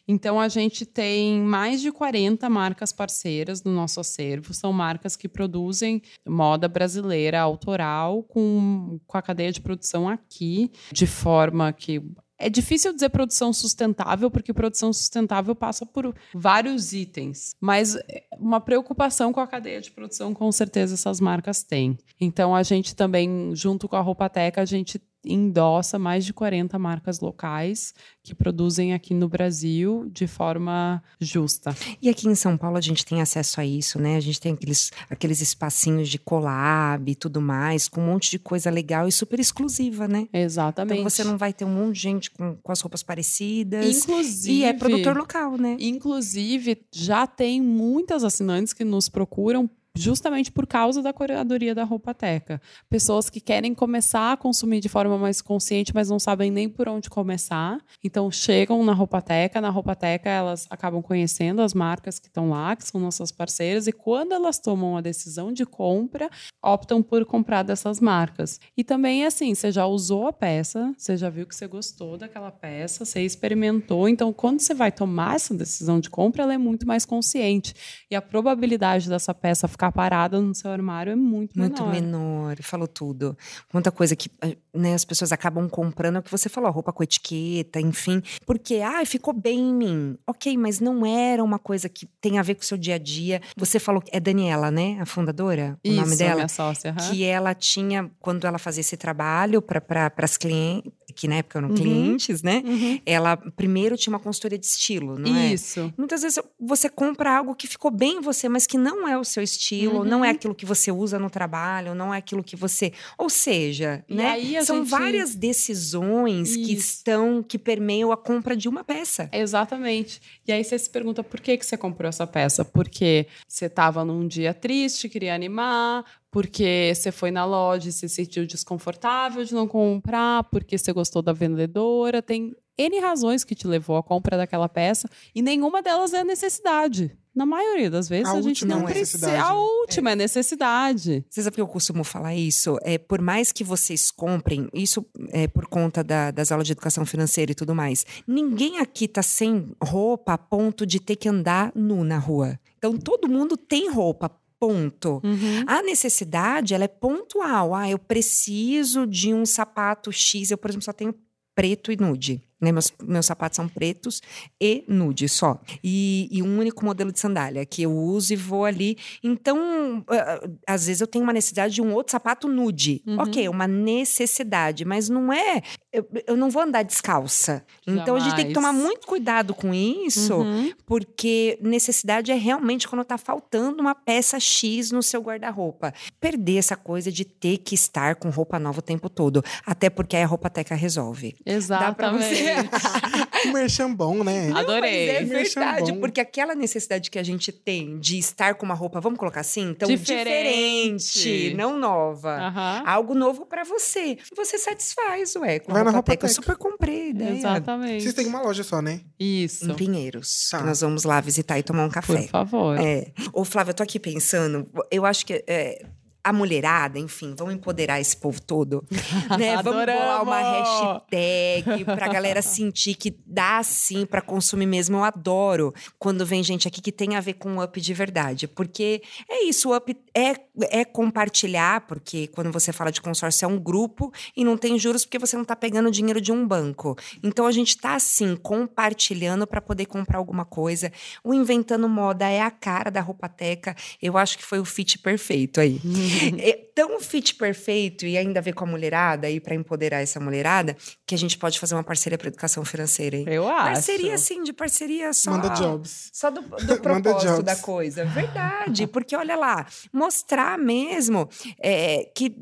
[0.07, 4.51] Então, a gente tem mais de 40 marcas parceiras no nosso acervo.
[4.51, 11.05] São marcas que produzem moda brasileira autoral com, com a cadeia de produção aqui, de
[11.05, 12.01] forma que
[12.37, 18.59] é difícil dizer produção sustentável, porque produção sustentável passa por vários itens, mas é, uma
[18.59, 21.97] preocupação com a cadeia de produção, com certeza essas marcas têm.
[22.19, 27.19] Então a gente também, junto com a Roupateca, a gente endossa mais de 40 marcas
[27.19, 31.75] locais que produzem aqui no Brasil de forma justa.
[32.01, 34.15] E aqui em São Paulo a gente tem acesso a isso, né?
[34.17, 38.39] A gente tem aqueles, aqueles espacinhos de collab e tudo mais, com um monte de
[38.39, 40.27] coisa legal e super exclusiva, né?
[40.33, 40.99] Exatamente.
[40.99, 44.03] Então você não vai ter um monte de gente com, com as roupas parecidas.
[44.03, 44.53] Inclusive.
[44.53, 45.77] E é produtor local, né?
[45.79, 52.61] Inclusive, já tem muitas assinantes que nos procuram justamente por causa da curadoria da Roupateca.
[52.89, 56.89] Pessoas que querem começar a consumir de forma mais consciente, mas não sabem nem por
[56.89, 57.79] onde começar.
[58.03, 62.85] Então chegam na Roupateca, na Roupateca elas acabam conhecendo as marcas que estão lá, que
[62.85, 66.29] são nossas parceiras, e quando elas tomam a decisão de compra,
[66.63, 68.59] optam por comprar dessas marcas.
[68.75, 72.51] E também assim, você já usou a peça, você já viu que você gostou daquela
[72.51, 76.85] peça, você experimentou, então quando você vai tomar essa decisão de compra, ela é muito
[76.85, 77.73] mais consciente.
[78.09, 81.81] E a probabilidade dessa peça ficar ficar parada no seu armário é muito menor.
[81.81, 83.37] Muito menor, falou tudo.
[83.73, 86.91] Muita coisa que eh, né, as pessoas acabam comprando, é o que você falou, roupa
[86.91, 88.21] com etiqueta, enfim.
[88.45, 90.17] Porque, ah, ficou bem em mim.
[90.27, 92.97] Ok, mas não era uma coisa que tem a ver com o seu dia a
[92.97, 93.41] dia.
[93.57, 94.97] Você falou que é Daniela, né?
[94.99, 95.77] A fundadora?
[95.83, 96.35] Isso, o nome dela?
[96.35, 96.91] minha sócia.
[96.91, 97.09] Uhum.
[97.09, 101.59] Que ela tinha, quando ela fazia esse trabalho para pra, as clientes, que na época
[101.59, 101.75] eram uhum.
[101.75, 102.61] clientes, né?
[102.65, 102.99] Uhum.
[103.05, 105.53] Ela primeiro tinha uma consultoria de estilo, não é?
[105.53, 105.93] Isso.
[105.97, 109.23] Muitas vezes você compra algo que ficou bem em você, mas que não é o
[109.23, 110.03] seu estilo, uhum.
[110.03, 110.35] não é uhum.
[110.35, 112.91] aquilo que você usa no trabalho, não é aquilo que você.
[113.17, 114.61] Ou seja, e né?
[114.63, 114.89] São gente...
[114.89, 116.59] várias decisões Isso.
[116.65, 119.29] que estão, que permeiam a compra de uma peça.
[119.31, 120.21] Exatamente.
[120.47, 122.65] E aí você se pergunta por que, que você comprou essa peça?
[122.65, 126.03] Porque você estava num dia triste, queria animar,
[126.35, 131.21] porque você foi na loja e se sentiu desconfortável de não comprar, porque você gostou
[131.21, 132.21] da vendedora.
[132.21, 137.17] Tem N razões que te levou à compra daquela peça e nenhuma delas é necessidade.
[137.33, 139.41] Na maioria das vezes a, a gente não é precisa.
[139.41, 140.11] A última é.
[140.11, 141.25] é necessidade.
[141.29, 142.77] Você sabe que eu costumo falar isso?
[142.81, 147.05] É, por mais que vocês comprem, isso é por conta da, das aulas de educação
[147.05, 151.71] financeira e tudo mais, ninguém aqui tá sem roupa a ponto de ter que andar
[151.73, 152.59] nu na rua.
[152.77, 154.29] Então todo mundo tem roupa
[154.59, 155.21] ponto.
[155.23, 155.63] Uhum.
[155.67, 157.73] A necessidade, ela é pontual.
[157.73, 160.51] Ah, eu preciso de um sapato X.
[160.51, 161.15] Eu, por exemplo, só tenho
[161.55, 162.41] preto e nude.
[162.59, 162.71] Né?
[162.71, 164.21] Meus, meus sapatos são pretos
[164.61, 165.59] e nude só.
[165.83, 168.97] E, e, um único modelo de sandália que eu uso e vou ali.
[169.23, 173.03] Então, uh, às vezes eu tenho uma necessidade de um outro sapato nude.
[173.05, 173.19] Uhum.
[173.19, 175.61] Ok, uma necessidade, mas não é.
[175.91, 177.63] Eu, eu não vou andar descalça.
[177.85, 178.01] Jamais.
[178.01, 180.71] Então a gente tem que tomar muito cuidado com isso, uhum.
[180.85, 185.93] porque necessidade é realmente quando tá faltando uma peça X no seu guarda-roupa.
[186.19, 189.43] Perder essa coisa de ter que estar com roupa nova o tempo todo.
[189.65, 191.35] Até porque aí a roupa teca resolve.
[191.45, 192.44] Exatamente.
[193.53, 194.51] Merchan bom, né?
[194.53, 195.07] Adorei.
[195.07, 198.99] Não, é verdade, porque aquela necessidade que a gente tem de estar com uma roupa,
[198.99, 202.37] vamos colocar assim, então diferente, diferente não nova.
[202.37, 202.89] Uhum.
[202.89, 204.17] Algo novo para você.
[204.35, 206.25] Você satisfaz, ué, com Vai a roupa teca.
[206.25, 207.37] Eu super comprei, né?
[207.37, 208.03] Exatamente.
[208.03, 209.01] Vocês têm uma loja só, né?
[209.19, 209.69] Isso.
[209.69, 210.49] Em Pinheiros.
[210.49, 210.61] Tá.
[210.61, 212.21] nós vamos lá visitar e tomar um café.
[212.23, 212.79] Por favor.
[212.79, 213.11] É.
[213.33, 215.85] Ô, Flávia, eu tô aqui pensando, eu acho que é,
[216.25, 218.83] a mulherada, enfim, vamos empoderar esse povo todo,
[219.37, 219.61] né?
[219.61, 224.97] vamos bolar uma hashtag pra galera sentir que dá sim para consumir mesmo.
[224.97, 228.47] Eu adoro quando vem gente aqui que tem a ver com o up de verdade,
[228.47, 230.33] porque é isso, o up é,
[230.71, 235.05] é compartilhar, porque quando você fala de consórcio é um grupo e não tem juros
[235.05, 236.97] porque você não tá pegando dinheiro de um banco.
[237.21, 240.91] Então a gente tá assim compartilhando para poder comprar alguma coisa.
[241.23, 243.75] O inventando moda é a cara da Roupateca.
[244.01, 245.79] Eu acho que foi o fit perfeito aí.
[246.39, 250.75] é tão fit perfeito e ainda ver com a mulherada e para empoderar essa mulherada
[251.05, 253.25] que a gente pode fazer uma parceria para educação financeira, hein?
[253.27, 253.73] Eu acho.
[253.73, 255.31] Parceria, sim, de parceria só.
[255.31, 256.09] Manda jobs.
[256.13, 258.05] Só do, do propósito da coisa.
[258.05, 258.87] Verdade.
[258.87, 262.35] Porque olha lá, mostrar mesmo é, que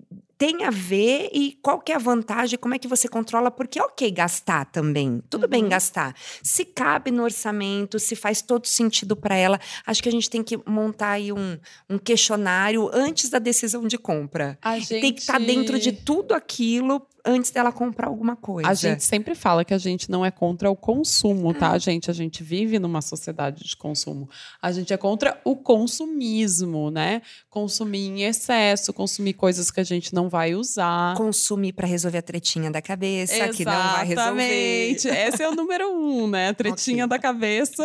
[0.44, 3.80] tem a ver e qual que é a vantagem, como é que você controla, porque
[3.80, 5.50] é ok gastar também, tudo uhum.
[5.50, 6.14] bem gastar.
[6.44, 10.44] Se cabe no orçamento, se faz todo sentido para ela, acho que a gente tem
[10.44, 11.58] que montar aí um,
[11.90, 14.58] um questionário antes da decisão de compra.
[14.62, 15.00] A gente...
[15.00, 18.70] Tem que estar tá dentro de tudo aquilo antes dela comprar alguma coisa.
[18.70, 21.78] A gente sempre fala que a gente não é contra o consumo, tá, ah.
[21.78, 22.12] gente?
[22.12, 24.30] A gente vive numa sociedade de consumo.
[24.62, 27.22] A gente é contra o consumismo, né?
[27.50, 31.16] Consumir em excesso, consumir coisas que a gente não vai usar.
[31.16, 33.58] Consumir para resolver a tretinha da cabeça, Exatamente.
[33.58, 34.92] que não vai resolver.
[34.92, 36.50] Esse é o número um, né?
[36.54, 37.18] A tretinha okay.
[37.18, 37.84] da cabeça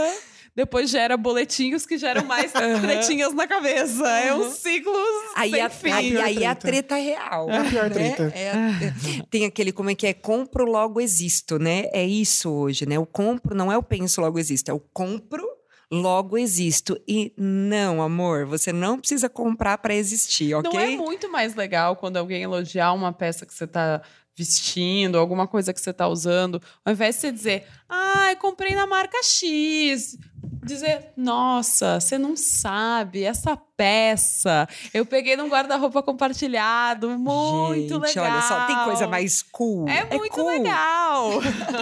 [0.58, 2.80] depois gera boletinhos que geram mais uhum.
[2.80, 4.02] tretinhas na cabeça.
[4.02, 4.08] Uhum.
[4.08, 4.92] É um ciclo
[5.36, 5.90] aí sem a, fim.
[5.92, 7.48] Aí, aí a treta real.
[7.48, 7.90] É a pior né?
[7.90, 8.32] treta.
[8.34, 10.12] É, é, tem aquele, como é que é?
[10.12, 11.84] Compro, logo existo, né?
[11.92, 12.98] É isso hoje, né?
[12.98, 14.72] O compro não é o penso, logo existo.
[14.72, 15.48] É o compro,
[15.92, 17.00] logo existo.
[17.06, 20.72] E não, amor, você não precisa comprar para existir, ok?
[20.72, 24.02] Não é muito mais legal quando alguém elogiar uma peça que você tá
[24.38, 28.86] vestindo, alguma coisa que você está usando, ao invés de você dizer, ah, comprei na
[28.86, 30.16] marca X,
[30.62, 38.24] dizer, nossa, você não sabe, essa peça, eu peguei num guarda-roupa compartilhado, muito Gente, legal.
[38.26, 39.88] olha só, tem coisa mais cool.
[39.88, 40.46] É, é muito cool.
[40.46, 41.30] legal.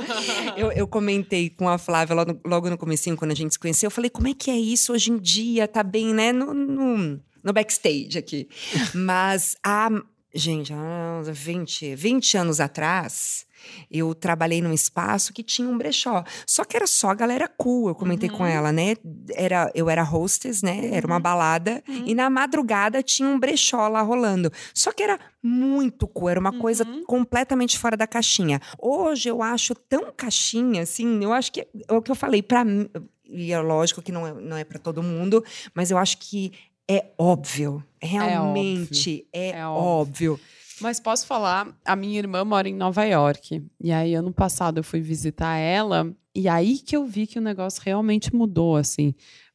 [0.56, 3.88] eu, eu comentei com a Flávia logo, logo no comecinho, quando a gente se conheceu,
[3.88, 5.68] eu falei, como é que é isso hoje em dia?
[5.68, 8.48] Tá bem, né, no, no, no backstage aqui.
[8.94, 9.90] Mas a
[10.36, 13.46] Gente, há 20, 20 anos atrás,
[13.90, 16.22] eu trabalhei num espaço que tinha um brechó.
[16.46, 18.36] Só que era só a galera cool, eu comentei uhum.
[18.36, 18.96] com ela, né?
[19.34, 20.90] Era, eu era hostess, né?
[20.92, 21.22] Era uma uhum.
[21.22, 21.82] balada.
[21.88, 22.04] Uhum.
[22.06, 24.52] E na madrugada tinha um brechó lá rolando.
[24.74, 27.04] Só que era muito cool, era uma coisa uhum.
[27.04, 28.60] completamente fora da caixinha.
[28.78, 32.62] Hoje eu acho tão caixinha, assim, eu acho que é o que eu falei, para
[32.62, 32.90] mim.
[33.24, 35.42] E é lógico que não é, não é para todo mundo,
[35.74, 36.52] mas eu acho que
[36.88, 37.82] é óbvio.
[38.00, 39.56] Realmente é óbvio.
[39.56, 40.32] É, é óbvio.
[40.32, 40.40] óbvio.
[40.80, 43.64] Mas posso falar, a minha irmã mora em Nova York.
[43.80, 46.14] E aí, ano passado, eu fui visitar ela.
[46.34, 49.14] E aí que eu vi que o negócio realmente mudou, assim.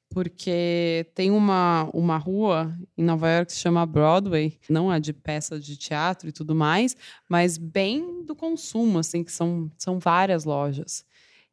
[0.10, 4.58] Porque tem uma, uma rua em Nova York que se chama Broadway.
[4.68, 6.98] Não é de peças de teatro e tudo mais,
[7.30, 11.06] mas bem do consumo, assim, que são, são várias lojas.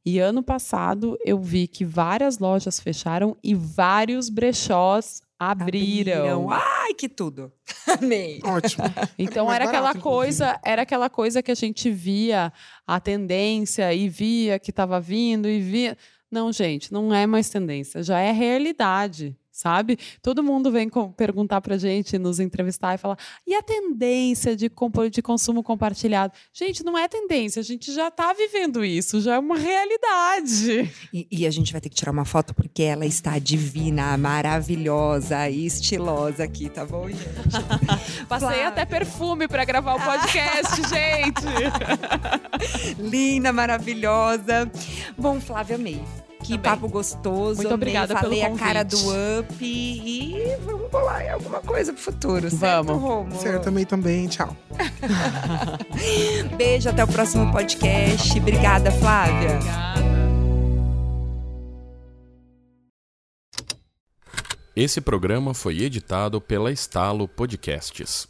[0.05, 6.47] E ano passado eu vi que várias lojas fecharam e vários brechós abriram.
[6.47, 6.51] abriram.
[6.51, 7.53] Ai, que tudo.
[8.01, 8.41] Amei.
[8.45, 8.84] Ótimo.
[9.18, 10.70] Então era barato, aquela coisa, inclusive.
[10.70, 12.53] era aquela coisa que a gente via
[12.86, 15.97] a tendência e via que estava vindo e via.
[16.30, 19.98] Não, gente, não é mais tendência, já é realidade sabe?
[20.22, 24.70] Todo mundo vem perguntar pra gente, nos entrevistar e falar: e a tendência de,
[25.11, 26.32] de consumo compartilhado?
[26.52, 30.90] Gente, não é tendência, a gente já tá vivendo isso, já é uma realidade.
[31.12, 35.48] E, e a gente vai ter que tirar uma foto porque ela está divina, maravilhosa
[35.48, 37.18] e estilosa aqui, tá bom, gente?
[38.28, 41.48] Passei até perfume para gravar o podcast, gente.
[43.00, 44.70] Linda, maravilhosa.
[45.16, 46.28] Bom, Flávia, amei.
[46.49, 46.70] Que Também.
[46.70, 47.57] papo gostoso.
[47.57, 48.64] Muito obrigada Falei pelo convite.
[48.64, 53.03] a cara do Up e vamos bolar em alguma coisa pro futuro, certo, vamos.
[53.03, 53.36] Romo?
[53.38, 54.26] Certo, também, também.
[54.28, 54.57] Tchau.
[56.57, 58.38] Beijo, até o próximo podcast.
[58.38, 59.57] Obrigada, Flávia.
[59.57, 59.99] Obrigada.
[64.74, 68.26] Esse programa foi editado pela Estalo Podcasts.